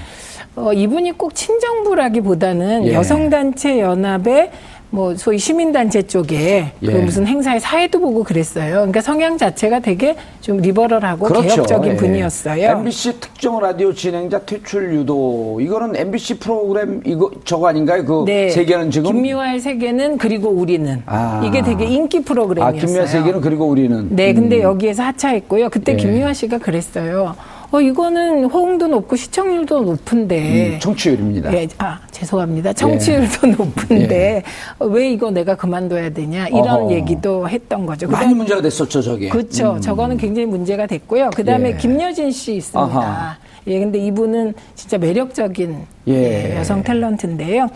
어, 0.57 0.73
이분이 0.73 1.12
꼭 1.12 1.35
친정부라기보다는 1.35 2.87
예. 2.88 2.92
여성단체 2.92 3.81
연합의 3.81 4.51
뭐 4.90 5.14
소위 5.14 5.38
시민단체 5.38 6.03
쪽에 6.03 6.72
그 6.81 6.87
예. 6.87 6.98
무슨 6.98 7.26
행사에 7.26 7.61
사회도 7.61 8.00
보고 8.00 8.24
그랬어요. 8.24 8.72
그러니까 8.74 9.00
성향 9.00 9.38
자체가 9.38 9.79
되게 9.81 10.16
좀 10.40 10.57
리버럴하고 10.59 11.29
개혁적인 11.29 11.92
예. 11.92 11.96
분이었어요. 11.96 12.70
MBC 12.79 13.20
특정 13.20 13.61
라디오 13.61 13.92
진행자 13.92 14.40
퇴출 14.40 14.92
유도 14.94 15.61
이거는 15.61 15.94
MBC 15.94 16.40
프로그램 16.40 17.00
이거 17.07 17.31
저거 17.44 17.68
아닌가요? 17.68 18.05
그 18.05 18.24
세계는 18.26 18.90
지금 18.90 19.11
네. 19.11 19.12
김미화의 19.12 19.61
세계는 19.61 20.18
그리고 20.18 20.48
우리는 20.48 21.03
아. 21.07 21.40
이게 21.46 21.62
되게 21.62 21.85
인기 21.85 22.18
아 22.18 22.22
프로그램이었어요. 22.24 22.81
김미아 22.87 23.07
세계는 23.07 23.40
그리고 23.40 23.66
우리는 23.66 24.09
네, 24.11 24.35
근데 24.35 24.57
음. 24.59 24.62
여기에서 24.62 25.05
하차했고요. 25.05 25.68
그때 25.70 25.92
예. 25.92 25.96
김미화 25.96 26.33
씨가 26.33 26.59
그랬어요. 26.59 27.37
어, 27.72 27.80
이거는 27.80 28.46
호응도 28.46 28.88
높고 28.88 29.14
시청률도 29.14 29.80
높은데. 29.83 30.74
음, 30.74 30.78
청취율입니다. 30.80 31.52
예, 31.54 31.68
아, 31.78 32.00
죄송합니다. 32.11 32.72
청취율도 32.72 33.46
높은데 33.46 34.42
어, 34.80 34.87
왜 34.87 35.11
이거 35.12 35.30
내가 35.30 35.54
그만둬야 35.54 36.11
되냐 36.11 36.48
이런 36.48 36.64
예. 36.66 36.70
어허. 36.70 36.92
얘기도 36.92 37.48
했던 37.48 37.87
거죠. 37.87 38.09
많이 38.09 38.26
그다음- 38.26 38.37
문제가 38.38 38.61
됐었죠 38.61 39.00
저게. 39.02 39.28
그렇죠. 39.28 39.74
음. 39.74 39.80
저거는 39.80 40.16
굉장히 40.16 40.46
문제가 40.46 40.87
됐고요. 40.87 41.30
그다음에 41.30 41.70
예. 41.70 41.76
김여진 41.76 42.33
씨 42.33 42.54
있습니다. 42.56 42.80
아하. 42.80 43.37
예, 43.68 43.78
근데 43.78 43.98
이분은 44.00 44.54
진짜 44.74 44.98
매력적인 44.98 45.76
예. 46.09 46.12
예, 46.54 46.56
여성 46.56 46.83
탤런트인데요. 46.83 47.68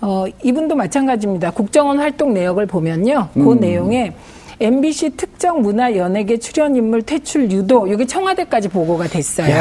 어, 0.00 0.24
이분도 0.42 0.76
마찬가지입니다. 0.76 1.50
국정원 1.50 1.98
활동 1.98 2.32
내역을 2.32 2.64
보면요. 2.66 3.28
그 3.34 3.52
음. 3.52 3.60
내용에 3.60 4.12
MBC 4.62 5.10
특정 5.16 5.60
문화 5.60 5.96
연예계 5.96 6.38
출연 6.38 6.76
인물 6.76 7.02
퇴출 7.02 7.50
유도 7.50 7.88
이게 7.88 8.06
청와대까지 8.06 8.68
보고가 8.68 9.08
됐어요. 9.08 9.52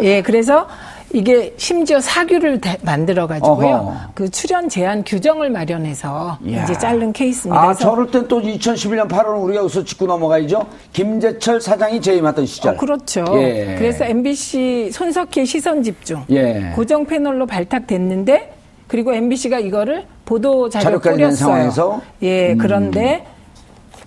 예, 0.00 0.20
그래서 0.22 0.66
이게 1.14 1.54
심지어 1.56 2.00
사규를 2.00 2.60
만들어 2.82 3.26
가지고요. 3.28 3.96
그 4.14 4.28
출연 4.28 4.68
제한 4.68 5.04
규정을 5.06 5.48
마련해서 5.48 6.38
이야. 6.44 6.64
이제 6.64 6.76
자른 6.76 7.12
케이스입니다. 7.12 7.68
아, 7.68 7.72
저럴 7.72 8.10
땐 8.10 8.26
또 8.26 8.42
2011년 8.42 9.08
8월 9.08 9.40
우리가 9.44 9.60
여기서 9.60 9.84
짚고 9.84 10.06
넘어가야죠. 10.06 10.66
김재철 10.92 11.60
사장이 11.60 12.00
재임하던 12.00 12.44
시절. 12.46 12.74
어, 12.74 12.76
그렇죠. 12.76 13.24
예. 13.36 13.76
그래서 13.78 14.04
MBC 14.04 14.90
손석희 14.92 15.46
시선 15.46 15.84
집중 15.84 16.24
예. 16.30 16.72
고정 16.74 17.06
패널로 17.06 17.46
발탁됐는데 17.46 18.52
그리고 18.88 19.14
MBC가 19.14 19.60
이거를 19.60 20.04
보도 20.24 20.68
자료 20.68 20.82
자료까지 20.84 21.16
낸 21.16 21.26
뿌렸어요. 21.28 21.36
상황에서? 21.46 22.00
예, 22.22 22.52
음. 22.52 22.58
그런데 22.58 23.24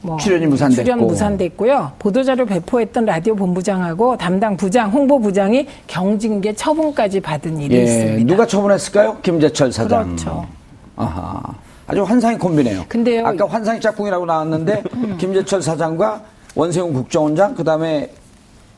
뭐 0.08 0.18
출연이 0.18 0.46
무산됐고. 0.48 0.84
출연 0.84 1.00
무산됐고요. 1.06 1.92
보도 2.00 2.24
자료 2.24 2.46
배포했던 2.46 3.04
라디오 3.06 3.36
본부장하고 3.36 4.16
담당 4.18 4.56
부장, 4.56 4.90
홍보 4.90 5.20
부장이 5.20 5.68
경징계 5.88 6.54
처분까지 6.54 7.20
받은 7.20 7.60
일이 7.60 7.76
예. 7.76 7.84
있습니다. 7.84 8.26
누가 8.26 8.48
처분했을까요? 8.48 9.18
김재철 9.22 9.74
사장. 9.74 10.06
그렇죠. 10.06 10.48
아하. 10.96 11.42
아주 11.88 12.04
환상의 12.04 12.40
콤비네요. 12.40 12.86
근데요. 12.88 13.22
음. 13.22 13.26
아까 13.26 13.46
환상의 13.48 13.82
짝꿍이라고 13.82 14.26
나왔는데 14.26 14.84
김재철 15.20 15.62
사장과 15.62 16.22
원세훈 16.56 16.94
국정원장 16.94 17.54
그다음에 17.54 18.10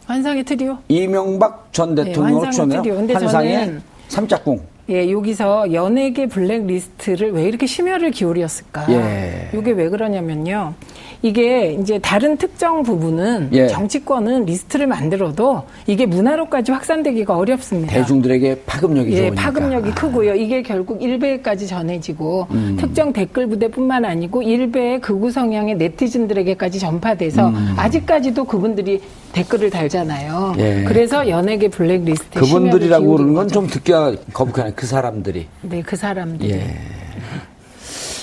환상의 0.07 0.43
트리오. 0.43 0.77
이명박 0.87 1.69
전 1.71 1.93
네, 1.93 2.05
대통령을 2.05 2.47
환상의 2.47 2.69
추천해요. 2.71 2.95
근데 2.95 3.13
환상의 3.13 3.53
저는 3.65 3.81
삼짝꿍. 4.07 4.59
예, 4.89 5.11
여기서 5.11 5.71
연예계 5.71 6.25
블랙리스트를 6.25 7.31
왜 7.33 7.43
이렇게 7.43 7.67
심혈을 7.67 8.09
기울였을까? 8.09 8.91
예. 8.91 9.49
이게 9.53 9.69
왜 9.71 9.87
그러냐면요. 9.89 10.73
이게 11.21 11.73
이제 11.73 11.99
다른 11.99 12.37
특정 12.37 12.81
부분은 12.81 13.49
예. 13.51 13.67
정치권은 13.67 14.45
리스트를 14.45 14.87
만들어도 14.87 15.63
이게 15.85 16.05
문화로까지 16.05 16.71
확산되기가 16.71 17.35
어렵습니다. 17.35 17.91
대중들에게 17.93 18.61
파급력이 18.65 19.11
예, 19.11 19.17
좋으니까. 19.17 19.41
파급력이 19.41 19.91
크고요. 19.91 20.35
이게 20.35 20.61
결국 20.61 21.01
일베에까지 21.03 21.67
전해지고 21.67 22.47
음. 22.51 22.77
특정 22.79 23.11
댓글 23.11 23.47
부대뿐만 23.47 24.05
아니고 24.05 24.43
일베의 24.43 25.01
극우 25.01 25.29
성향의 25.31 25.75
네티즌들에게까지 25.75 26.79
전파돼서 26.79 27.51
아직까지도 27.75 28.45
그분들이 28.45 29.01
댓글을 29.33 29.69
달잖아요. 29.71 30.53
음. 30.55 30.59
예. 30.61 30.85
그래서 30.87 31.27
연예계 31.27 31.67
블랙리스트 31.67 32.39
그분들이라고 32.39 33.05
그러는 33.11 33.33
건 33.33 33.49
좀 33.49 33.65
듣기가 33.67 34.13
거북하네. 34.31 34.73
그 34.75 34.85
사람들이. 34.85 35.47
네, 35.63 35.81
그 35.81 35.95
사람들이. 35.95 36.51
예. 36.51 36.75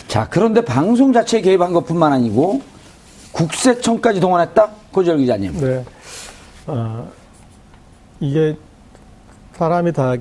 자, 0.09 0.29
그런데 0.31 0.65
방송 0.65 1.13
자체에 1.13 1.41
개입한 1.43 1.73
것뿐만 1.73 2.13
아니고 2.13 2.63
국세청까지 3.37 4.19
동원했다? 4.19 4.69
고재열 4.93 5.19
기자님. 5.19 5.53
네. 5.61 5.85
어, 6.67 7.07
이게 8.19 8.57
사람이 9.55 9.93
다 9.93 10.15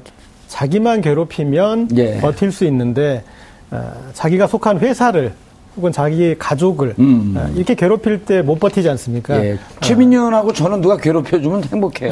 자기만 0.49 0.99
괴롭히면 1.01 1.89
예. 1.95 2.19
버틸 2.19 2.51
수 2.51 2.65
있는데 2.65 3.23
어, 3.71 3.93
자기가 4.13 4.47
속한 4.47 4.79
회사를 4.79 5.33
혹은 5.77 5.91
자기 5.93 6.35
가족을 6.37 6.95
음. 6.99 7.33
어, 7.37 7.49
이렇게 7.55 7.73
괴롭힐 7.75 8.25
때 8.25 8.41
못 8.41 8.59
버티지 8.59 8.89
않습니까? 8.89 9.43
예. 9.43 9.59
최민현하고 9.81 10.51
저는 10.51 10.81
누가 10.81 10.97
괴롭혀주면 10.97 11.63
행복해요. 11.65 12.11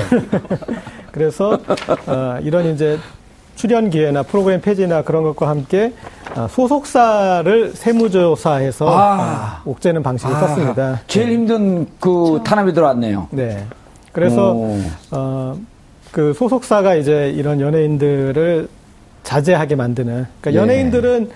그래서 1.11 1.59
어, 2.07 2.37
이런 2.41 2.73
이제 2.73 2.97
출연 3.55 3.89
기회나 3.89 4.23
프로그램 4.23 4.61
폐지나 4.61 5.03
그런 5.03 5.23
것과 5.23 5.47
함께 5.47 5.93
어, 6.35 6.47
소속사를 6.49 7.73
세무조사해서 7.73 8.87
아. 8.89 9.61
어, 9.63 9.69
옥죄는 9.71 10.03
방식을 10.03 10.33
썼습니다. 10.33 11.01
제일 11.07 11.31
힘든 11.31 11.87
그 11.99 12.41
탄압이 12.43 12.73
들어왔네요. 12.73 13.27
네. 13.31 13.65
그래서 14.11 14.53
오. 14.53 14.79
어, 15.11 15.57
그 16.11 16.33
소속사가 16.33 16.95
이제 16.95 17.31
이런 17.35 17.59
연예인들을 17.59 18.67
자제하게 19.23 19.75
만드는. 19.75 20.27
그러니까 20.41 20.53
예. 20.53 20.55
연예인들은 20.55 21.29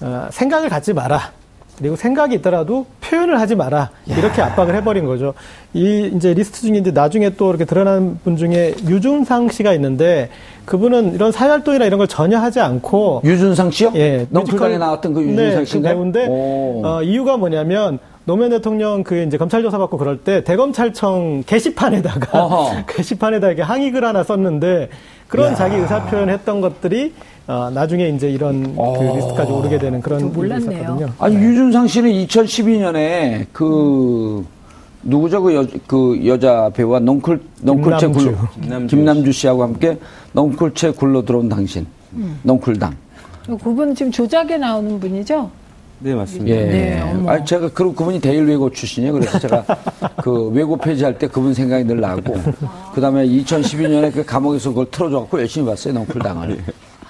어, 0.00 0.28
생각을 0.30 0.68
갖지 0.68 0.92
마라. 0.92 1.32
그리고 1.78 1.96
생각이 1.96 2.34
있더라도 2.36 2.86
표현을 3.02 3.38
하지 3.38 3.54
마라. 3.54 3.90
이렇게 4.06 4.40
압박을 4.42 4.74
해버린 4.76 5.04
거죠. 5.04 5.34
이 5.74 6.10
이제 6.14 6.32
리스트 6.32 6.62
중에 6.62 6.78
이제 6.78 6.90
나중에 6.90 7.30
또 7.30 7.50
이렇게 7.50 7.64
드러난 7.64 8.18
분 8.24 8.36
중에 8.36 8.74
유준상 8.88 9.50
씨가 9.50 9.74
있는데 9.74 10.30
그분은 10.64 11.14
이런 11.14 11.32
사회활동이나 11.32 11.84
이런 11.84 11.98
걸 11.98 12.08
전혀 12.08 12.38
하지 12.38 12.60
않고 12.60 13.22
유준상 13.24 13.70
씨요? 13.70 13.92
예, 13.94 14.26
넝쿨당에 14.30 14.78
나왔던 14.78 15.12
그 15.12 15.22
유준상 15.22 15.58
네, 15.58 15.64
씨인가요? 15.64 15.94
그 15.94 15.96
배우인데 15.98 16.26
오. 16.28 16.82
어, 16.84 17.02
이유가 17.02 17.36
뭐냐면 17.36 17.98
노무현 18.24 18.50
대통령 18.50 19.04
그 19.04 19.22
이제 19.22 19.36
검찰 19.36 19.62
조사 19.62 19.78
받고 19.78 19.98
그럴 19.98 20.18
때 20.18 20.42
대검찰청 20.42 21.44
게시판에다가. 21.46 22.84
게시판에다 22.88 23.46
이렇게 23.48 23.62
항의글 23.62 24.04
하나 24.04 24.24
썼는데 24.24 24.88
그런 25.28 25.52
야. 25.52 25.54
자기 25.54 25.76
의사 25.76 26.04
표현했던 26.06 26.60
것들이 26.60 27.14
어, 27.48 27.70
나중에 27.72 28.08
이제 28.08 28.28
이런 28.28 28.74
그 28.74 28.80
어. 28.80 29.14
리스트까지 29.16 29.52
오르게 29.52 29.78
되는 29.78 30.00
그런 30.00 30.32
몰랐네요. 30.32 30.80
있었거든요. 30.80 31.12
아니 31.18 31.36
유준상 31.36 31.86
씨는 31.86 32.10
2012년에 32.26 33.46
그 33.52 34.44
누구죠 35.02 35.40
그, 35.42 35.54
여, 35.54 35.66
그 35.86 36.20
여자 36.26 36.68
배우와 36.74 36.98
넝쿨 37.00 37.40
넝쿨채. 37.62 38.08
굴러 38.08 38.32
김남주. 38.54 38.96
김남주 38.96 39.32
씨하고 39.32 39.62
함께 39.62 39.96
넝쿨채 40.32 40.90
굴러 40.92 41.24
들어온 41.24 41.48
당신 41.48 41.86
넝쿨당 42.42 42.96
그분 43.62 43.94
지금 43.94 44.10
조작에 44.10 44.56
나오는 44.58 44.98
분이죠? 44.98 45.48
네, 46.00 46.14
맞습니다. 46.14 46.54
예. 46.54 46.64
네. 46.64 47.22
아 47.26 47.42
제가 47.42 47.70
그 47.70 47.94
그분이 47.94 48.20
대일 48.20 48.44
외고 48.44 48.68
출신이에요. 48.70 49.12
그래서 49.14 49.38
제가 49.38 49.64
그 50.22 50.48
외고 50.48 50.76
폐지할 50.76 51.16
때 51.16 51.26
그분 51.28 51.54
생각이 51.54 51.84
늘 51.84 52.00
나고 52.00 52.34
그다음에 52.92 53.24
2012년에 53.26 54.12
그 54.12 54.24
감옥에서 54.24 54.70
그걸 54.70 54.90
틀어줘갖고 54.90 55.38
열심히 55.40 55.66
봤어요. 55.68 55.94
넝쿨당을. 55.94 56.58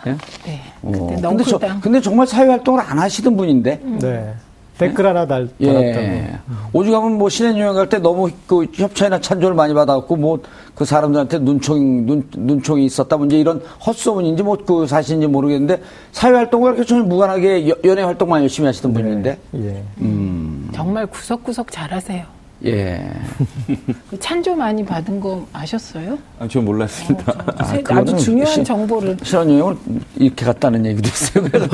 예? 0.06 0.16
네. 0.44 0.60
어. 0.82 0.90
그때 0.92 1.20
근데, 1.28 1.44
저. 1.44 1.58
근데 1.80 2.00
정말 2.00 2.26
사회 2.26 2.48
활동을 2.48 2.80
안 2.80 2.98
하시던 2.98 3.36
분인데. 3.36 3.80
네. 4.00 4.32
댓글 4.78 5.06
하나 5.06 5.26
달, 5.26 5.48
달았다고. 5.58 6.06
예. 6.06 6.38
오죽하면 6.74 7.16
뭐 7.16 7.30
신혼여행 7.30 7.72
갈 7.74 7.88
때 7.88 7.98
너무 7.98 8.28
그 8.46 8.66
협찬이나 8.74 9.22
찬조를 9.22 9.56
많이 9.56 9.72
받아갖고 9.72 10.16
뭐 10.16 10.38
그 10.74 10.84
사람들한테 10.84 11.38
눈총, 11.38 12.04
눈, 12.04 12.28
눈총이 12.36 12.84
있었다. 12.84 13.16
뭐 13.16 13.26
이런 13.28 13.62
헛소문인지 13.86 14.42
뭐 14.42 14.58
그 14.66 14.86
사실인지 14.86 15.26
모르겠는데 15.28 15.80
사회 16.12 16.34
활동과 16.34 16.68
이렇게 16.72 16.84
전혀 16.84 17.02
무관하게 17.04 17.70
여- 17.70 17.74
연애 17.86 18.02
활동만 18.02 18.42
열심히 18.42 18.66
하시던 18.66 18.92
분인데. 18.92 19.38
예. 19.54 19.82
정말 20.74 21.06
구석구석 21.06 21.70
잘하세요. 21.72 22.35
예. 22.64 23.10
그 24.10 24.18
찬조 24.18 24.54
많이 24.54 24.84
받은 24.84 25.20
거 25.20 25.46
아셨어요? 25.52 26.18
아, 26.38 26.48
저 26.50 26.60
몰랐습니다. 26.60 27.32
세- 27.66 27.82
그거는 27.82 28.14
아주 28.14 28.24
중요한 28.24 28.54
시- 28.54 28.64
정보를 28.64 29.16
신혼여행을 29.22 29.76
이렇게 30.16 30.44
갔다는 30.46 30.86
얘기도 30.86 31.08
있어요. 31.08 31.44
그래서. 31.44 31.68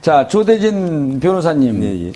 자, 0.00 0.26
조대진 0.26 1.20
변호사님. 1.20 1.80
네, 1.80 2.06
예. 2.08 2.12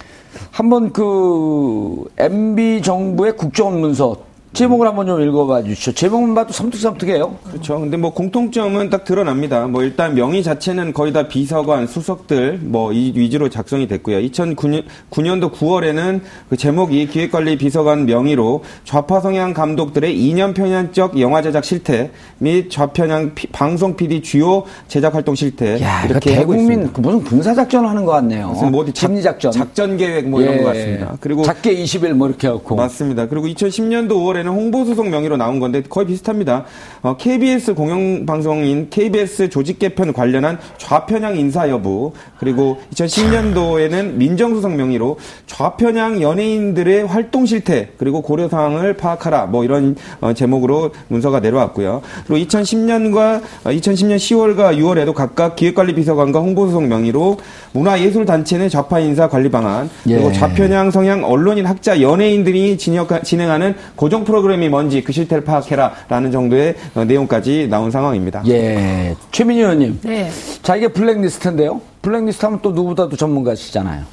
한번 0.51 0.92
그 0.92 2.05
MB 2.16 2.83
정부의 2.83 3.37
국정원 3.37 3.81
문서 3.81 4.16
제목을 4.59 4.88
한번 4.88 5.07
좀 5.07 5.21
읽어봐 5.23 5.62
주시죠. 5.62 5.92
제목만 5.92 6.35
봐도 6.35 6.53
섬뜩섬뜩해요. 6.53 7.37
그렇죠. 7.44 7.79
근데 7.79 7.97
뭐 7.97 8.12
공통점은 8.12 8.90
딱 8.90 9.05
드러납니다. 9.05 9.68
뭐 9.68 9.85
일단 9.85 10.16
명의 10.16 10.42
자체는 10.42 10.92
거의 10.92 11.12
다 11.12 11.29
비서관, 11.29 11.87
수석들 11.87 12.59
뭐 12.62 12.88
이 12.92 13.12
위주로 13.14 13.49
작성이 13.51 13.87
됐고요. 13.87 14.18
2009년 14.18 14.83
9년도 15.11 15.53
9월에는 15.53 16.21
그 16.51 16.57
제목이 16.57 17.07
기획관리 17.07 17.57
비서관 17.57 18.07
명의로 18.07 18.64
좌파 18.85 19.21
성향 19.21 19.55
감독들의 19.55 20.18
이념 20.18 20.55
편향적 20.55 21.21
영화 21.21 21.40
제작 21.40 21.64
실태 21.64 22.11
및 22.38 22.68
좌편향 22.68 23.35
피- 23.37 23.47
방송 23.49 23.94
PD 23.94 24.23
주요 24.23 24.64
제작 24.88 25.14
활동 25.14 25.37
실태 25.37 25.81
야, 25.83 26.05
이렇게 26.07 26.35
하고 26.35 26.53
대국민. 26.55 26.92
그 26.92 27.01
무슨 27.01 27.23
군사 27.23 27.55
작전을 27.55 27.88
하는 27.88 28.05
것 28.05 28.11
같네요. 28.12 28.49
무슨 28.49 28.73
뭐 28.73 28.85
심리 28.92 29.23
작전. 29.23 29.53
작전 29.53 29.97
계획 29.97 30.29
뭐 30.29 30.40
이런 30.40 30.55
예. 30.55 30.59
것 30.59 30.64
같습니다. 30.71 31.16
그리고 31.21 31.42
작게 31.44 31.77
20일 31.77 32.14
뭐 32.14 32.27
이렇게 32.27 32.49
해갖고. 32.49 32.75
맞습니다. 32.75 33.29
그리고 33.29 33.47
2010년도 33.47 34.09
5월에는 34.12 34.47
홍보수석 34.48 35.08
명의로 35.08 35.37
나온 35.37 35.61
건데 35.61 35.82
거의 35.88 36.06
비슷합니다. 36.06 36.64
어, 37.02 37.16
KBS 37.16 37.74
공영방송인 37.74 38.88
KBS 38.90 39.50
조직 39.50 39.78
개편 39.78 40.12
관련한 40.12 40.58
좌편향 40.78 41.38
인사 41.38 41.68
여부 41.68 42.12
그리고 42.38 42.78
2010년도에는 42.94 44.14
민정수석 44.14 44.74
명의로 44.74 45.18
좌편향 45.46 46.22
연예인들의 46.22 47.06
활동 47.06 47.46
실태 47.46 47.88
그리고 47.98 48.22
고려 48.22 48.48
사항을 48.48 48.94
파악하라 48.94 49.46
뭐 49.46 49.64
이런 49.64 49.96
어, 50.20 50.32
제목으로 50.32 50.90
문서가 51.08 51.40
내려왔고요. 51.40 52.02
그리고 52.26 52.46
2010년과 52.46 53.42
2010년 53.64 54.16
10월과 54.16 54.78
6월에도 54.78 55.14
각각 55.14 55.56
기획관리비서관과 55.56 56.40
홍보수석 56.40 56.84
명의로 56.84 57.38
문화예술단체 57.72 58.58
내 58.58 58.68
좌파 58.68 58.98
인사 59.00 59.28
관리 59.28 59.50
방안 59.50 59.88
그리고 60.04 60.28
예. 60.28 60.32
좌편향 60.32 60.90
성향 60.90 61.24
언론인 61.24 61.66
학자 61.66 62.00
연예인들이 62.00 62.76
진행하는 62.78 63.74
고정 63.96 64.24
프로그램이 64.29 64.69
뭔지 64.69 65.03
그 65.03 65.11
실태를 65.11 65.43
파악해라라는 65.43 66.31
정도의 66.31 66.75
어, 66.95 67.03
내용까지 67.05 67.69
나온 67.71 67.91
상황입니다. 67.91 68.43
예. 68.47 69.17
최민희 69.33 69.61
의원님. 69.62 70.01
네. 70.03 70.31
자, 70.62 70.77
이게 70.77 70.88
블랙리스트인데요. 70.88 71.81
블랙리스트 72.03 72.45
하면 72.45 72.61
또 72.61 72.73
누구보다도 72.73 73.17
전문가시잖아요. 73.17 74.05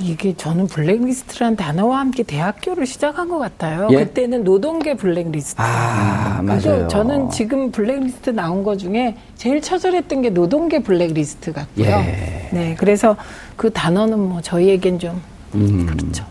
이게 0.00 0.34
저는 0.36 0.68
블랙리스트란 0.68 1.56
단어와 1.56 1.98
함께 1.98 2.22
대학교를 2.22 2.86
시작한 2.86 3.28
것 3.28 3.38
같아요. 3.38 3.88
예? 3.90 3.96
그때는 3.96 4.44
노동계 4.44 4.94
블랙리스트. 4.94 5.60
아, 5.60 6.40
맞아요. 6.42 6.86
저는 6.86 7.30
지금 7.30 7.72
블랙리스트 7.72 8.30
나온 8.30 8.62
거 8.62 8.76
중에 8.76 9.16
제일 9.36 9.60
처절했던 9.60 10.22
게 10.22 10.30
노동계 10.30 10.84
블랙리스트 10.84 11.52
같고요. 11.52 11.86
예. 11.86 12.48
네, 12.52 12.76
그래서 12.78 13.16
그 13.56 13.72
단어는 13.72 14.18
뭐 14.20 14.40
저희에겐 14.40 15.00
좀 15.00 15.20
음. 15.54 15.86
그렇죠. 15.86 16.24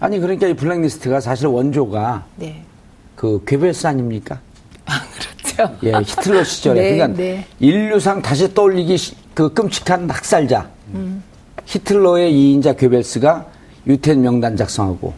아니, 0.00 0.18
그러니까 0.18 0.46
이 0.46 0.54
블랙리스트가 0.54 1.20
사실 1.20 1.46
원조가 1.46 2.24
네, 2.36 2.62
그 3.20 3.42
괴벨스 3.46 3.86
아닙니까? 3.86 4.40
그렇죠. 5.44 5.76
예, 5.82 5.92
히틀러 5.92 6.42
시절에. 6.42 6.80
네, 6.80 6.96
그러니까 6.96 7.18
네. 7.18 7.46
인류상 7.58 8.22
다시 8.22 8.54
떠올리기 8.54 8.96
시- 8.96 9.14
그 9.34 9.52
끔찍한 9.52 10.08
학살자. 10.08 10.66
음. 10.94 11.22
히틀러의 11.66 12.32
이인자 12.32 12.72
괴벨스가 12.76 13.44
유태인 13.86 14.22
명단 14.22 14.56
작성하고 14.56 15.12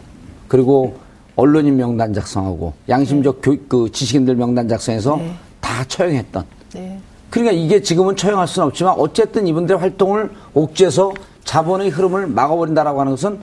그리고 0.49 0.97
언론인 1.37 1.77
명단 1.77 2.13
작성하고 2.13 2.73
양심적 2.89 3.39
교, 3.41 3.55
그 3.69 3.89
지식인들 3.89 4.35
명단 4.35 4.67
작성해서 4.67 5.15
네. 5.15 5.33
다 5.61 5.85
처형했던. 5.87 6.43
네. 6.73 6.99
그러니까 7.29 7.53
이게 7.53 7.81
지금은 7.81 8.17
처형할 8.17 8.49
수는 8.49 8.67
없지만 8.67 8.95
어쨌든 8.97 9.47
이분들의 9.47 9.79
활동을 9.79 10.29
옥죄서 10.53 11.13
자본의 11.45 11.87
흐름을 11.91 12.27
막아버린다라고 12.27 12.99
하는 12.99 13.13
것은 13.13 13.39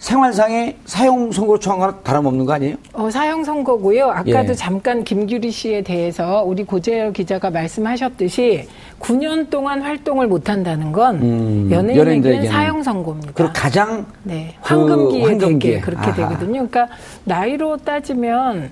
생활상의 0.00 0.76
사형 0.86 1.30
선고로 1.30 1.58
처한 1.58 1.78
거나 1.78 1.98
다름없는 2.02 2.46
거 2.46 2.54
아니에요? 2.54 2.76
어, 2.94 3.10
사형 3.10 3.44
선고고요. 3.44 4.06
아까도 4.08 4.48
예. 4.50 4.54
잠깐 4.54 5.04
김규리 5.04 5.50
씨에 5.50 5.82
대해서 5.82 6.42
우리 6.42 6.64
고재열 6.64 7.12
기자가 7.12 7.50
말씀하셨듯이 7.50 8.66
9년 8.98 9.50
동안 9.50 9.82
활동을 9.82 10.26
못 10.26 10.48
한다는 10.48 10.90
건 10.90 11.16
음, 11.22 11.68
연예인에게는. 11.70 12.46
사형 12.48 12.82
선고입니다. 12.82 13.32
그리고 13.34 13.52
가장 13.54 14.06
네, 14.22 14.54
그 14.62 14.74
황금기에 14.74 15.22
황금기에. 15.24 15.70
되게 15.72 15.80
그렇게 15.82 16.02
아하. 16.06 16.14
되거든요. 16.14 16.66
그러니까 16.66 16.88
나이로 17.24 17.76
따지면 17.76 18.70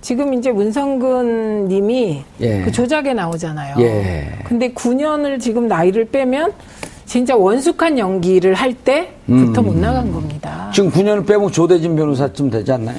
지금 0.00 0.32
이제 0.32 0.50
문성근 0.50 1.68
님이 1.68 2.24
예. 2.40 2.62
그 2.62 2.72
조작에 2.72 3.12
나오잖아요. 3.12 3.76
예. 3.80 4.26
근데 4.46 4.72
9년을 4.72 5.38
지금 5.38 5.68
나이를 5.68 6.06
빼면 6.06 6.54
진짜 7.12 7.36
원숙한 7.36 7.98
연기를 7.98 8.54
할 8.54 8.72
때부터 8.72 9.60
음. 9.60 9.66
못 9.66 9.76
나간 9.76 10.10
겁니다. 10.10 10.70
지금 10.72 10.90
9년을 10.90 11.26
빼면 11.26 11.52
조대진 11.52 11.94
변호사쯤 11.94 12.48
되지 12.48 12.72
않나요? 12.72 12.96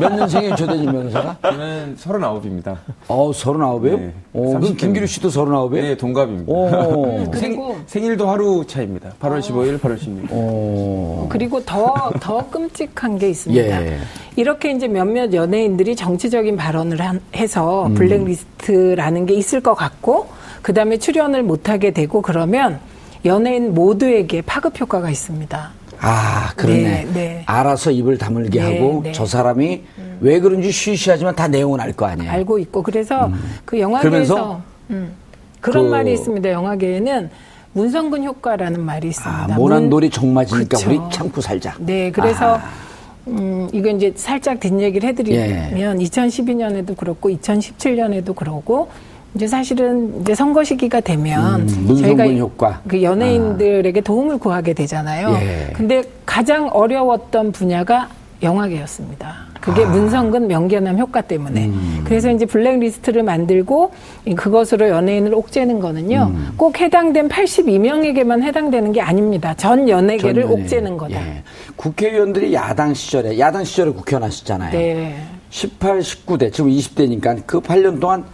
몇 0.00 0.12
년생이에요, 0.16 0.56
조대진 0.56 0.86
변호사가? 0.86 1.36
저는 1.42 1.96
39입니다. 1.96 2.76
어, 3.06 3.30
39이에요? 3.30 3.98
네, 4.00 4.12
어, 4.32 4.40
그럼 4.48 4.62
30 4.62 4.76
김기루 4.78 5.06
씨도 5.06 5.28
39이에요? 5.28 5.80
네, 5.80 5.96
동갑입니다. 5.96 6.52
오. 6.52 7.30
그리고 7.30 7.76
생 7.86 8.02
일도 8.02 8.28
하루 8.28 8.64
차입니다. 8.66 9.10
8월 9.20 9.38
15일, 9.38 9.78
8월 9.78 9.96
16일. 9.96 10.26
어. 10.32 11.26
그리고 11.30 11.64
더, 11.64 12.10
더 12.18 12.50
끔찍한 12.50 13.18
게 13.18 13.28
있습니다. 13.30 13.86
예. 13.86 13.98
이렇게 14.34 14.72
이제 14.72 14.88
몇몇 14.88 15.32
연예인들이 15.32 15.94
정치적인 15.94 16.56
발언을 16.56 17.00
한- 17.00 17.20
해서 17.36 17.86
음. 17.86 17.94
블랙리스트라는 17.94 19.26
게 19.26 19.34
있을 19.34 19.60
것 19.60 19.74
같고, 19.74 20.26
그 20.62 20.74
다음에 20.74 20.96
출연을 20.96 21.44
못하게 21.44 21.92
되고 21.92 22.20
그러면 22.22 22.80
연예인 23.26 23.74
모두에게 23.74 24.40
파급 24.42 24.80
효과가 24.80 25.10
있습니다. 25.10 25.70
아, 26.00 26.52
그러네. 26.56 26.82
네, 26.82 27.06
네. 27.12 27.42
알아서 27.46 27.90
입을 27.90 28.18
다물게 28.18 28.60
네, 28.60 28.78
하고 28.78 29.00
네. 29.02 29.12
저 29.12 29.26
사람이 29.26 29.82
왜 30.20 30.40
그런지 30.40 30.70
쉬쉬하지만 30.70 31.34
다 31.34 31.48
내용은 31.48 31.80
알 31.80 31.92
거 31.92 32.06
아니에요. 32.06 32.30
알고 32.30 32.58
있고, 32.60 32.82
그래서 32.82 33.30
그 33.64 33.80
영화계에서 33.80 34.56
음. 34.90 34.94
음, 34.94 35.12
그런 35.60 35.86
그- 35.86 35.90
말이 35.90 36.12
있습니다. 36.12 36.50
영화계에는 36.50 37.30
문성근 37.72 38.24
효과라는 38.24 38.80
말이 38.80 39.08
있습니다. 39.08 39.44
아, 39.44 39.56
모난 39.56 39.90
돌이 39.90 40.08
그쵸. 40.76 40.90
우리 40.90 40.98
참고 41.10 41.40
살자. 41.40 41.74
네, 41.78 42.10
그래서 42.10 42.56
아. 42.56 42.62
음, 43.28 43.68
이거 43.72 43.88
이제 43.90 44.12
살짝 44.14 44.60
뒷얘기를 44.60 45.08
해드리면 45.08 46.00
예. 46.00 46.04
2012년에도 46.04 46.96
그렇고 46.96 47.28
2017년에도 47.30 48.34
그러고 48.36 48.88
이제 49.36 49.46
사실은 49.46 50.22
이제 50.22 50.34
선거 50.34 50.64
시기가 50.64 51.00
되면 51.00 51.60
음, 51.60 51.84
문성근 51.86 52.38
효과. 52.38 52.80
그 52.88 53.02
연예인들에게 53.02 54.00
도움을 54.00 54.38
구하게 54.38 54.72
되잖아요. 54.72 55.28
예. 55.34 55.72
근데 55.74 56.02
가장 56.24 56.68
어려웠던 56.72 57.52
분야가 57.52 58.08
영화계였습니다. 58.42 59.46
그게 59.60 59.84
아. 59.84 59.88
문성근 59.88 60.46
명계남 60.46 60.98
효과 60.98 61.20
때문에. 61.20 61.66
음. 61.66 62.02
그래서 62.04 62.30
이제 62.30 62.46
블랙리스트를 62.46 63.22
만들고 63.24 63.90
이 64.24 64.34
그것으로 64.34 64.88
연예인을 64.88 65.34
옥죄는 65.34 65.80
거는요. 65.80 66.30
음. 66.34 66.52
꼭 66.56 66.80
해당된 66.80 67.28
82명에게만 67.28 68.42
해당되는 68.42 68.92
게 68.92 69.02
아닙니다. 69.02 69.54
전 69.54 69.88
연예계를 69.88 70.42
전 70.42 70.50
연예인. 70.50 70.62
옥죄는 70.62 70.96
거다. 70.96 71.20
예. 71.20 71.42
국회의원들이 71.76 72.54
야당 72.54 72.94
시절에, 72.94 73.38
야당 73.38 73.64
시절에 73.64 73.90
국회의원 73.90 74.22
하셨잖아요. 74.24 74.72
네. 74.72 75.16
18, 75.50 76.00
19대, 76.00 76.52
지금 76.52 76.70
20대니까 76.70 77.42
그 77.46 77.60
8년 77.60 78.00
동안 78.00 78.24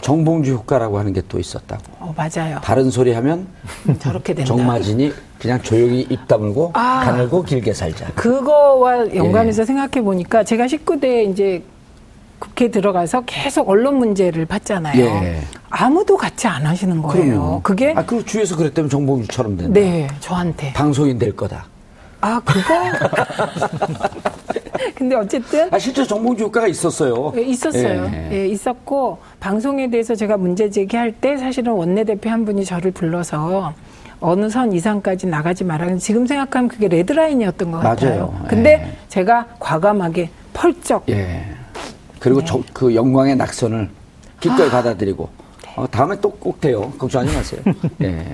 정봉주 0.00 0.52
효과라고 0.54 0.98
하는 0.98 1.12
게 1.12 1.22
또 1.28 1.38
있었다고. 1.38 1.82
어, 2.00 2.14
맞아요. 2.16 2.58
다른 2.62 2.90
소리 2.90 3.12
하면 3.12 3.46
저렇게 4.00 4.34
된다. 4.34 4.46
정마진이 4.48 5.12
그냥 5.38 5.60
조용히 5.62 6.06
입 6.08 6.26
다물고 6.26 6.70
아. 6.74 7.02
가늘고 7.04 7.42
길게 7.42 7.74
살자. 7.74 8.06
그거와 8.14 9.14
연관해서 9.14 9.64
생각해 9.64 10.02
보니까 10.04 10.42
제가 10.44 10.66
19대 10.66 11.30
이제 11.30 11.62
국회 12.38 12.70
들어가서 12.70 13.22
계속 13.26 13.68
언론 13.68 13.96
문제를 13.96 14.46
봤잖아요. 14.46 15.04
예. 15.04 15.42
아무도 15.70 16.16
같이 16.16 16.46
안 16.46 16.64
하시는 16.64 17.02
거예요. 17.02 17.60
그게 17.64 17.92
아, 17.96 18.04
그리고 18.06 18.24
주위에서 18.24 18.56
그랬다면 18.56 18.88
정봉주처럼 18.88 19.56
된다. 19.56 19.72
네 19.80 20.06
저한테 20.20 20.72
방송인 20.72 21.18
될 21.18 21.34
거다. 21.36 21.66
아 22.20 22.40
그거 22.44 22.74
근데 24.94 25.14
어쨌든 25.16 25.68
아, 25.72 25.78
실제 25.78 26.04
정봉주 26.04 26.44
효과가 26.44 26.66
있었어요. 26.68 27.32
예, 27.36 27.42
있었어요. 27.42 28.10
예. 28.12 28.28
예, 28.32 28.46
있었고 28.48 29.18
방송에 29.40 29.88
대해서 29.90 30.14
제가 30.14 30.36
문제 30.36 30.70
제기할 30.70 31.12
때 31.12 31.36
사실은 31.36 31.72
원내대표 31.72 32.30
한 32.30 32.44
분이 32.44 32.64
저를 32.64 32.90
불러서 32.92 33.72
어느 34.20 34.48
선 34.50 34.72
이상까지 34.72 35.26
나가지 35.28 35.64
말아. 35.64 35.94
지금 35.96 36.26
생각하면 36.26 36.68
그게 36.68 36.88
레드라인이었던 36.88 37.70
것 37.70 37.78
같아요. 37.78 38.10
맞아요. 38.32 38.46
근데 38.48 38.70
예. 38.86 38.92
제가 39.08 39.46
과감하게 39.60 40.30
펄쩍 40.52 41.04
예. 41.08 41.14
네. 41.14 41.44
그리고 42.18 42.44
저, 42.44 42.60
그 42.72 42.94
영광의 42.94 43.36
낙선을 43.36 43.88
기꺼이 44.40 44.68
받아들이고 44.70 45.28
네. 45.64 45.72
어, 45.76 45.86
다음에 45.88 46.16
또 46.20 46.30
꼭 46.30 46.60
돼요. 46.60 46.92
걱정하지 46.98 47.34
마세요. 47.36 47.60
예. 48.02 48.24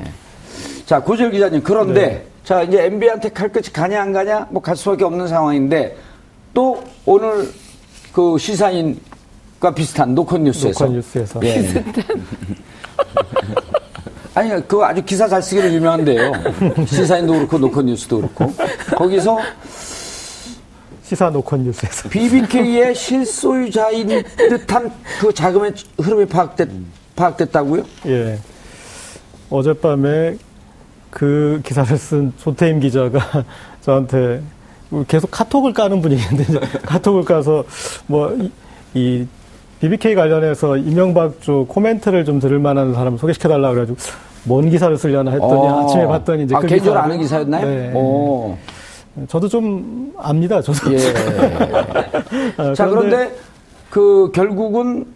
자 0.87 1.01
고재열 1.01 1.31
기자님 1.33 1.63
그런데 1.63 2.07
네. 2.07 2.25
자 2.45 2.63
이제 2.63 2.85
MB한테 2.85 3.31
칼 3.31 3.51
끝이 3.51 3.67
가냐 3.73 4.01
안 4.03 4.13
가냐 4.13 4.47
뭐 4.51 4.63
갈 4.63 4.77
수밖에 4.77 5.05
없는 5.05 5.27
상황인데 5.29 5.97
또 6.55 6.83
오늘 7.05 7.51
그 8.13 8.39
시사인과 8.39 9.75
비슷한 9.75 10.15
노컷 10.15 10.41
뉴스에서 10.41 10.85
노컷 10.85 10.97
뉴스에서. 10.97 11.41
예. 11.45 11.85
아니 14.35 14.51
그거 14.67 14.85
아주 14.85 15.05
기사 15.05 15.29
잘 15.29 15.43
쓰기로 15.43 15.69
유명한데요. 15.73 16.33
시사인도 16.87 17.35
그렇고 17.35 17.59
노컷 17.59 17.85
뉴스도 17.85 18.19
그렇고 18.19 18.53
거기서 18.97 19.39
시사 21.03 21.31
노컷 21.31 21.61
뉴스에서. 21.61 22.09
BBK의 22.09 22.95
실소유자인 22.95 24.23
듯한 24.37 24.91
그 25.21 25.35
자금의 25.35 25.75
흐름이 26.01 26.27
파악됐, 26.27 26.69
파악됐다고요? 27.17 27.83
예. 28.07 28.39
어젯밤에 29.51 30.37
그 31.11 31.61
기사를 31.65 31.97
쓴 31.99 32.33
조태임 32.39 32.81
기자가 32.81 33.45
저한테 33.83 34.43
계속 35.09 35.31
카톡을 35.31 35.73
까는 35.73 36.01
분위기인데 36.01 36.43
이제 36.45 36.61
카톡을 36.87 37.25
까서 37.25 37.65
뭐이 38.07 39.27
BBK 39.81 40.15
관련해서 40.15 40.77
이명박 40.77 41.41
쪽 41.41 41.69
코멘트를 41.69 42.25
좀 42.25 42.41
들을 42.41 42.59
만한 42.59 42.95
사람 42.95 43.17
소개시켜 43.17 43.49
달라 43.49 43.71
그래가지고 43.71 43.99
뭔 44.45 44.71
기사를 44.71 44.97
쓰려나 44.97 45.33
했더니 45.33 45.53
어. 45.53 45.81
아침에 45.81 46.07
봤더니 46.07 46.45
이제 46.45 46.55
아, 46.55 46.61
그 46.61 46.67
개인적으로 46.67 47.01
아는 47.01 47.19
기사였나요? 47.19 47.67
네. 47.67 47.93
오. 47.95 48.57
저도 49.29 49.49
좀 49.49 50.13
압니다. 50.19 50.61
저도. 50.61 50.93
예. 50.93 50.99
어, 52.57 52.73
자, 52.75 52.87
그런데 52.89 53.33
그 53.91 54.31
결국은 54.35 55.07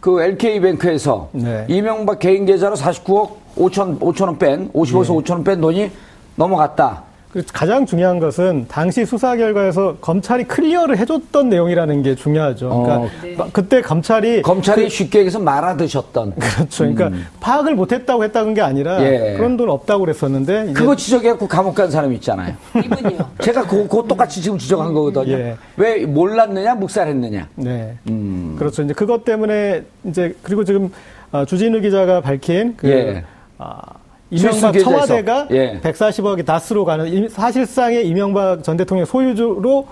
그 0.00 0.22
LK뱅크에서 0.22 1.30
네. 1.32 1.64
이명박 1.68 2.18
개인 2.18 2.44
계좌로 2.44 2.76
49억 2.76 3.30
5천, 3.56 3.98
5천 3.98 4.22
원 4.26 4.38
뺀, 4.38 4.70
50억에서 4.72 5.14
예. 5.14 5.18
5천 5.18 5.30
원뺀 5.30 5.60
돈이 5.60 5.90
넘어갔다. 6.36 7.02
그 7.36 7.44
가장 7.52 7.84
중요한 7.84 8.18
것은 8.18 8.64
당시 8.66 9.04
수사 9.04 9.36
결과에서 9.36 9.96
검찰이 10.00 10.44
클리어를 10.44 10.96
해줬던 10.96 11.50
내용이라는 11.50 12.02
게 12.02 12.14
중요하죠. 12.14 12.70
그러니까 12.70 12.96
어. 12.96 13.08
마- 13.36 13.50
그때 13.52 13.82
검찰이 13.82 14.40
검찰이 14.40 14.88
쉽게 14.88 15.18
얘기해서 15.18 15.38
말아드셨던. 15.40 16.32
그렇죠. 16.40 16.90
그러니까 16.94 17.10
파악을 17.40 17.74
못했다고 17.74 18.24
했다는 18.24 18.54
게 18.54 18.62
아니라 18.62 18.96
음. 19.00 19.02
예. 19.04 19.34
그런 19.36 19.58
돈 19.58 19.68
없다고 19.68 20.00
그랬었는데 20.06 20.64
이제 20.70 20.72
그거 20.72 20.96
지적해갖고 20.96 21.46
감옥 21.46 21.74
간 21.74 21.90
사람 21.90 22.14
있잖아요. 22.14 22.54
이분이요. 22.74 23.30
제가 23.42 23.66
그거, 23.66 23.82
그거 23.82 24.02
똑같이 24.04 24.40
지금 24.40 24.56
지적한 24.56 24.94
거거든요. 24.94 25.34
예. 25.36 25.56
왜 25.76 26.06
몰랐느냐, 26.06 26.74
묵살했느냐. 26.76 27.48
네. 27.56 27.98
음. 28.08 28.56
그렇죠. 28.58 28.82
이제 28.82 28.94
그것 28.94 29.26
때문에 29.26 29.82
이제 30.04 30.34
그리고 30.42 30.64
지금 30.64 30.90
아, 31.32 31.44
주진우 31.44 31.82
기자가 31.82 32.22
밝힌 32.22 32.72
그 32.78 32.88
예. 32.88 33.24
아, 33.58 33.82
이명박. 34.30 34.72
청와대가 34.78 35.46
예. 35.50 35.80
140억이 35.80 36.44
다스로 36.44 36.84
가는 36.84 37.06
이- 37.06 37.28
사실상의 37.28 38.06
이명박 38.08 38.62
전 38.64 38.76
대통령 38.76 39.04
소유주로 39.06 39.86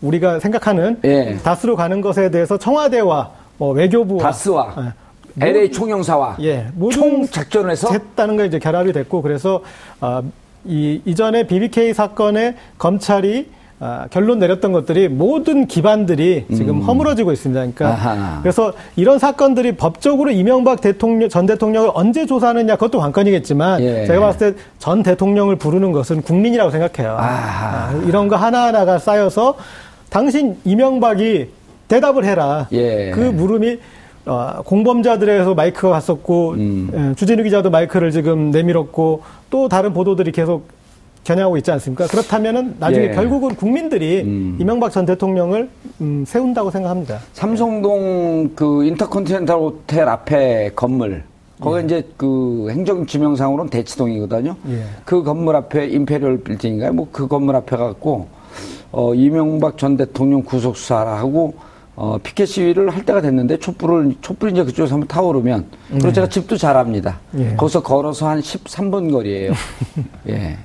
우리가 0.00 0.38
생각하는 0.40 1.00
예. 1.04 1.36
다스로 1.42 1.76
가는 1.76 2.00
것에 2.00 2.30
대해서 2.30 2.56
청와대와 2.56 3.30
뭐 3.58 3.72
외교부와 3.72 4.22
다스와 4.22 4.74
예. 5.42 5.48
LA 5.48 5.70
총영사와 5.70 6.36
예, 6.42 6.66
총 6.92 7.26
작전을 7.26 7.70
해서 7.70 7.90
했다는 7.92 8.36
게 8.36 8.46
이제 8.46 8.58
결합이 8.58 8.92
됐고 8.92 9.22
그래서 9.22 9.62
아, 10.00 10.22
이 10.64 11.00
이전에 11.04 11.46
BBK 11.46 11.94
사건에 11.94 12.56
검찰이 12.78 13.48
아, 13.82 14.06
결론 14.10 14.38
내렸던 14.38 14.72
것들이 14.72 15.08
모든 15.08 15.66
기반들이 15.66 16.44
지금 16.54 16.82
허물어지고 16.82 17.32
있습니다. 17.32 17.58
그러니까 17.58 17.86
음. 17.86 17.90
아하. 17.92 18.38
그래서 18.42 18.74
이런 18.94 19.18
사건들이 19.18 19.72
법적으로 19.76 20.30
이명박 20.30 20.82
대통령 20.82 21.30
전 21.30 21.46
대통령을 21.46 21.90
언제 21.94 22.26
조사하느냐 22.26 22.74
그것도 22.74 22.98
관건이겠지만 22.98 23.80
예. 23.80 24.04
제가 24.06 24.20
봤을 24.20 24.54
때 24.54 24.60
전 24.78 25.02
대통령을 25.02 25.56
부르는 25.56 25.92
것은 25.92 26.22
국민이라고 26.22 26.70
생각해요. 26.70 27.16
아, 27.18 27.92
이런 28.06 28.28
거 28.28 28.36
하나하나가 28.36 28.98
쌓여서 28.98 29.56
당신 30.10 30.56
이명박이 30.64 31.48
대답을 31.88 32.24
해라. 32.24 32.66
예. 32.72 33.10
그 33.12 33.20
물음이 33.20 33.78
어, 34.26 34.60
공범자들에서 34.64 35.54
마이크가 35.54 35.90
갔었고 35.90 36.50
음. 36.52 36.90
예, 36.94 37.14
주진우 37.14 37.42
기자도 37.42 37.70
마이크를 37.70 38.10
지금 38.10 38.50
내밀었고 38.50 39.22
또 39.48 39.68
다른 39.68 39.92
보도들이 39.94 40.32
계속 40.32 40.68
겨냥하고 41.24 41.56
있지 41.58 41.70
않습니까? 41.72 42.06
그렇다면은 42.06 42.76
나중에 42.78 43.06
예. 43.06 43.10
결국은 43.10 43.54
국민들이 43.54 44.22
음. 44.22 44.56
이명박 44.60 44.90
전 44.90 45.04
대통령을 45.06 45.68
음, 46.00 46.24
세운다고 46.26 46.70
생각합니다. 46.70 47.18
삼성동 47.34 48.50
그 48.54 48.84
인터컨티넨탈 48.84 49.56
호텔 49.56 50.08
앞에 50.08 50.70
건물 50.74 51.22
거기 51.60 51.84
이제 51.84 52.02
그 52.16 52.68
행정 52.70 53.04
지명상으로는 53.06 53.70
대치동이거든요. 53.70 54.56
예. 54.70 54.82
그 55.04 55.22
건물 55.22 55.56
앞에 55.56 55.86
임페리얼 55.88 56.42
빌딩인가요? 56.42 56.92
뭐 56.94 57.08
그 57.12 57.28
건물 57.28 57.54
앞에 57.56 57.76
갖고 57.76 58.28
어 58.92 59.14
이명박 59.14 59.76
전 59.76 59.96
대통령 59.96 60.42
구속 60.42 60.76
수사라 60.76 61.18
하고 61.18 61.54
어 61.96 62.16
피켓 62.22 62.48
시위를 62.48 62.88
할 62.88 63.04
때가 63.04 63.20
됐는데 63.20 63.58
촛불을 63.58 64.14
촛불이 64.22 64.52
이제 64.52 64.64
그쪽에서 64.64 64.94
한번 64.94 65.06
타오르면 65.06 65.66
그리고 65.90 66.12
제가 66.12 66.28
집도 66.30 66.56
잘 66.56 66.78
압니다. 66.78 67.20
예. 67.36 67.54
거기서 67.56 67.82
걸어서 67.82 68.26
한 68.26 68.40
13분 68.40 69.12
거리예요. 69.12 69.52
예. 70.30 70.56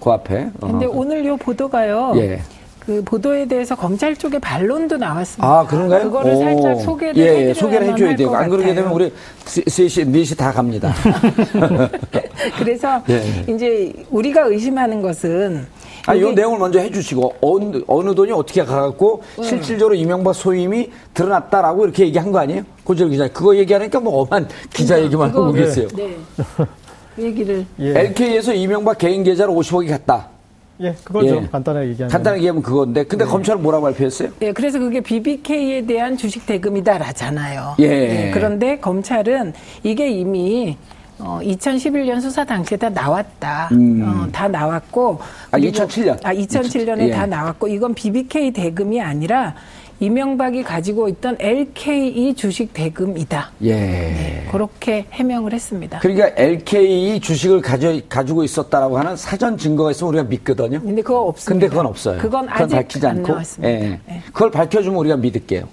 그 0.00 0.10
앞에. 0.10 0.48
어. 0.60 0.66
근데 0.66 0.86
오늘 0.86 1.24
요 1.26 1.36
보도가요. 1.36 2.12
예. 2.16 2.40
그 2.78 3.02
보도에 3.04 3.46
대해서 3.46 3.76
검찰 3.76 4.16
쪽의 4.16 4.40
반론도 4.40 4.96
나왔습니다. 4.96 5.46
아, 5.46 5.66
그런가요? 5.66 6.04
그거를 6.04 6.32
오. 6.32 6.38
살짝 6.40 6.80
소개를 6.80 7.16
예, 7.18 7.48
예, 7.48 7.54
소개를 7.54 7.92
해줘야 7.92 8.16
돼요. 8.16 8.30
것안 8.30 8.48
그러게. 8.48 8.74
되면 8.74 8.90
우리 8.90 9.12
3시, 9.44 10.06
4시 10.08 10.36
다 10.36 10.50
갑니다. 10.50 10.92
그래서 12.58 13.02
예. 13.10 13.22
이제 13.52 13.92
우리가 14.10 14.42
의심하는 14.46 15.02
것은 15.02 15.66
아, 16.06 16.14
이 16.14 16.18
이게- 16.20 16.32
내용을 16.32 16.58
먼저 16.58 16.78
해주시고, 16.80 17.34
어느, 17.42 17.82
어느 17.86 18.14
돈이 18.14 18.32
어떻게 18.32 18.64
가갖고, 18.64 19.22
실질적으로 19.42 19.94
이명박 19.94 20.32
소임이 20.34 20.90
드러났다라고 21.12 21.84
이렇게 21.84 22.06
얘기한 22.06 22.32
거 22.32 22.38
아니에요? 22.38 22.62
고재열 22.84 23.10
기자. 23.10 23.28
그거 23.28 23.54
얘기하니까 23.54 24.00
뭐 24.00 24.22
엄한 24.22 24.48
기자 24.72 24.98
얘기만 25.00 25.28
하고 25.28 25.52
계세요. 25.52 25.86
네. 25.94 26.16
그 27.16 27.22
얘기를 27.22 27.66
예, 27.78 27.98
LK에서 27.98 28.54
이명박 28.54 28.98
개인 28.98 29.22
계좌로 29.24 29.52
50억이 29.54 29.88
갔다. 29.88 30.28
예 30.80 30.94
그거죠. 31.04 31.36
예. 31.42 31.48
간단하게 31.50 31.88
얘기하면. 31.88 32.10
간단하게 32.10 32.38
얘기하면 32.40 32.62
그건데, 32.62 33.04
근데 33.04 33.24
검찰은 33.26 33.62
뭐라고 33.62 33.84
발표했어요? 33.84 34.30
예, 34.40 34.52
그래서 34.52 34.78
그게 34.78 35.00
BBK에 35.00 35.84
대한 35.84 36.16
주식 36.16 36.46
대금이다라잖아요. 36.46 37.76
예. 37.80 38.30
그런데 38.32 38.78
검찰은 38.78 39.52
이게 39.82 40.10
이미 40.10 40.76
어, 41.18 41.38
2011년 41.42 42.18
수사 42.22 42.44
당시에 42.46 42.78
다 42.78 42.88
나왔다. 42.88 43.68
음. 43.72 44.02
어, 44.02 44.32
다 44.32 44.48
나왔고. 44.48 45.18
아, 45.50 45.58
그리고- 45.58 45.76
2007년. 45.84 46.18
아, 46.24 46.32
2007년에 46.34 47.08
예. 47.08 47.10
다 47.10 47.26
나왔고 47.26 47.68
이건 47.68 47.92
BBK 47.92 48.52
대금이 48.52 49.02
아니라 49.02 49.54
이명박이 50.00 50.62
가지고 50.62 51.08
있던 51.08 51.36
LKE 51.38 52.34
주식 52.34 52.72
대금이다. 52.72 53.50
예. 53.64 54.46
그렇게 54.50 55.04
해명을 55.12 55.52
했습니다. 55.52 55.98
그러니까 56.00 56.30
LKE 56.36 57.20
주식을 57.20 57.60
가져, 57.60 58.00
가지고 58.08 58.42
있었다라고 58.42 58.98
하는 58.98 59.14
사전 59.16 59.58
증거가 59.58 59.90
있으면 59.90 60.14
우리가 60.14 60.24
믿거든요. 60.28 60.80
근데 60.80 61.02
그거 61.02 61.20
없습니다. 61.20 61.52
근데 61.52 61.68
그건 61.68 61.86
없어요. 61.86 62.18
그건 62.18 62.40
그건 62.46 62.48
아직 62.48 62.74
밝히지 62.76 63.06
안 63.06 63.16
않고. 63.18 63.32
나왔습니다. 63.32 63.70
예. 63.70 64.00
예. 64.08 64.22
그걸 64.32 64.50
밝혀주면 64.50 64.98
우리가 64.98 65.16
믿을게요. 65.16 65.64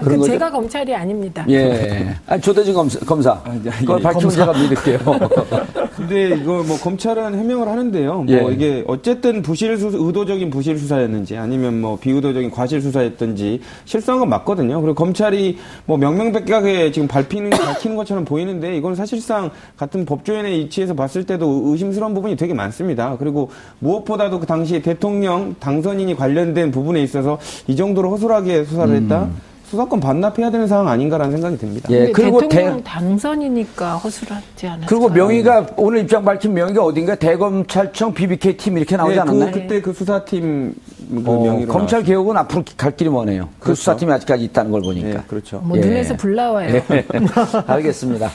그런 0.00 0.18
거죠. 0.18 0.32
제가 0.32 0.50
검찰이 0.50 0.94
아닙니다. 0.94 1.44
예. 1.48 2.16
아니, 2.26 2.42
조대진 2.42 2.74
검사, 2.74 2.98
검사. 3.00 3.32
아, 3.32 3.60
그걸 3.78 3.98
예, 3.98 4.02
밝히면 4.02 4.30
제가 4.30 4.52
믿을게요. 4.54 4.98
근데 5.96 6.30
이거 6.36 6.64
뭐 6.66 6.78
검찰은 6.78 7.38
해명을 7.38 7.68
하는데요. 7.68 8.22
뭐 8.22 8.50
예. 8.50 8.54
이게 8.54 8.82
어쨌든 8.88 9.42
부실 9.42 9.76
수 9.78 9.90
의도적인 9.92 10.50
부실 10.50 10.78
수사였는지 10.78 11.36
아니면 11.36 11.80
뭐 11.80 11.98
비의도적인 11.98 12.50
과실 12.50 12.80
수사였든지 12.80 13.51
실수한 13.84 14.20
건 14.20 14.28
맞거든요. 14.28 14.80
그리고 14.80 14.94
검찰이 14.94 15.58
뭐 15.86 15.96
명명백백하게 15.96 16.92
지금 16.92 17.08
밝히는 17.08 17.50
밝히는 17.50 17.96
것처럼 17.96 18.24
보이는데 18.24 18.76
이건 18.76 18.94
사실상 18.94 19.50
같은 19.76 20.04
법조인의 20.04 20.62
이치에서 20.62 20.94
봤을 20.94 21.24
때도 21.24 21.62
의심스러운 21.66 22.14
부분이 22.14 22.36
되게 22.36 22.54
많습니다. 22.54 23.16
그리고 23.18 23.50
무엇보다도 23.80 24.40
그 24.40 24.46
당시 24.46 24.80
대통령 24.82 25.54
당선인이 25.58 26.14
관련된 26.16 26.70
부분에 26.70 27.02
있어서 27.02 27.38
이 27.66 27.76
정도로 27.76 28.10
허술하게 28.10 28.64
수사를 28.64 28.94
했다. 28.94 29.28
수사권 29.72 30.00
반납해야 30.00 30.50
되는 30.50 30.66
상황 30.66 30.86
아닌가라는 30.88 31.32
생각이 31.32 31.56
듭니다. 31.56 31.88
예, 31.90 32.12
그리고 32.12 32.40
대통령 32.42 32.76
대- 32.76 32.82
당선이니까 32.84 33.96
허술하지 33.96 34.66
않았어요. 34.66 34.86
그리고 34.86 35.08
명의가 35.08 35.68
오늘 35.78 36.00
입장 36.00 36.22
밝힌 36.26 36.52
명의가 36.52 36.84
어딘가 36.84 37.14
대검찰청 37.14 38.12
BBK 38.12 38.58
팀 38.58 38.76
이렇게 38.76 38.98
나오지 38.98 39.16
예, 39.16 39.20
않았나요? 39.20 39.50
그, 39.50 39.60
그때 39.60 39.80
그 39.80 39.94
수사팀 39.94 40.74
그 41.08 41.22
어, 41.24 41.42
명의로 41.42 41.72
검찰 41.72 42.00
나왔- 42.00 42.06
개혁은 42.06 42.36
앞으로 42.36 42.64
갈 42.76 42.94
길이 42.94 43.08
머네요. 43.08 43.48
그 43.58 43.64
그렇죠. 43.64 43.78
수사팀이 43.78 44.12
아직까지 44.12 44.44
있다는 44.44 44.72
걸 44.72 44.82
보니까. 44.82 45.08
예, 45.08 45.18
그렇죠. 45.26 45.60
뭐 45.64 45.78
예. 45.78 45.80
눈에서 45.80 46.16
불 46.18 46.34
나와요. 46.34 46.82
알겠습니다. 47.66 48.28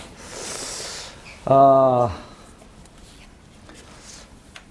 아, 1.46 2.10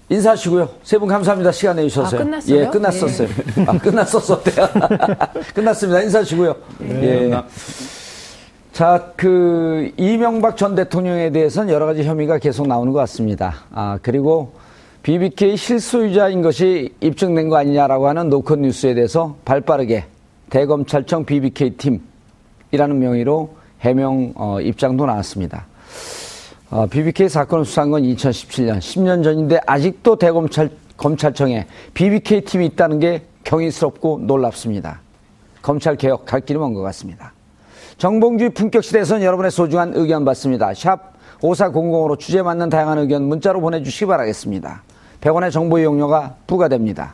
인사하시고요. 0.09 0.69
세 0.83 0.97
분 0.99 1.07
감사합니다. 1.09 1.51
시간 1.51 1.75
내주셔서요. 1.75 2.21
아, 2.21 2.23
끝났어요? 2.23 2.57
예, 2.59 2.67
끝났었어요. 2.67 3.27
아, 3.67 3.77
끝났었어요. 3.77 4.39
끝났습니다. 5.53 6.01
인사하시고요. 6.03 6.55
예. 6.83 7.43
자, 8.71 9.11
그, 9.17 9.91
이명박 9.97 10.55
전 10.55 10.75
대통령에 10.75 11.31
대해서는 11.31 11.73
여러 11.73 11.85
가지 11.85 12.03
혐의가 12.03 12.37
계속 12.37 12.67
나오는 12.67 12.93
것 12.93 12.99
같습니다. 12.99 13.55
아, 13.71 13.97
그리고 14.01 14.53
BBK 15.03 15.57
실소유자인 15.57 16.41
것이 16.41 16.93
입증된 17.01 17.49
거 17.49 17.57
아니냐라고 17.57 18.07
하는 18.07 18.29
노컷 18.29 18.59
뉴스에 18.59 18.93
대해서 18.93 19.35
발 19.45 19.61
빠르게 19.61 20.05
대검찰청 20.49 21.25
BBK 21.25 21.71
팀이라는 21.77 22.99
명의로 22.99 23.49
해명 23.81 24.31
어, 24.35 24.61
입장도 24.61 25.05
나왔습니다. 25.05 25.65
어, 26.69 26.85
BBK 26.87 27.29
사건을 27.29 27.65
수사한 27.65 27.91
건 27.91 28.03
2017년, 28.03 28.79
10년 28.79 29.23
전인데 29.23 29.59
아직도 29.65 30.17
대검찰 30.17 30.69
검찰청에 30.97 31.67
BBK 31.93 32.41
팀이 32.41 32.65
있다는 32.67 32.99
게 32.99 33.23
경이스럽고 33.43 34.19
놀랍습니다. 34.23 34.99
검찰 35.61 35.95
개혁 35.95 36.25
갈 36.25 36.41
길이 36.41 36.59
먼 36.59 36.73
것 36.73 36.81
같습니다. 36.81 37.33
정봉주의 37.97 38.49
품격 38.51 38.83
시대에서는 38.83 39.23
여러분의 39.23 39.51
소중한 39.51 39.93
의견 39.95 40.25
받습니다. 40.25 40.73
샵 40.73 41.13
5400으로 41.41 42.17
주제 42.19 42.41
맞는 42.41 42.69
다양한 42.69 42.97
의견 42.99 43.23
문자로 43.23 43.61
보내주시기 43.61 44.05
바라겠습니다. 44.05 44.83
100원의 45.21 45.51
정보 45.51 45.79
이용료가 45.79 46.35
부과됩니다. 46.47 47.13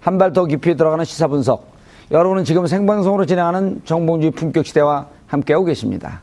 한 0.00 0.18
발 0.18 0.32
더 0.32 0.44
깊이 0.46 0.76
들어가는 0.76 1.04
시사 1.04 1.26
분석. 1.28 1.70
여러분은 2.10 2.44
지금 2.44 2.66
생방송으로 2.66 3.26
진행하는 3.26 3.82
정봉주의 3.84 4.32
품격 4.32 4.66
시대와 4.66 5.06
함께하고 5.26 5.64
계십니다. 5.64 6.22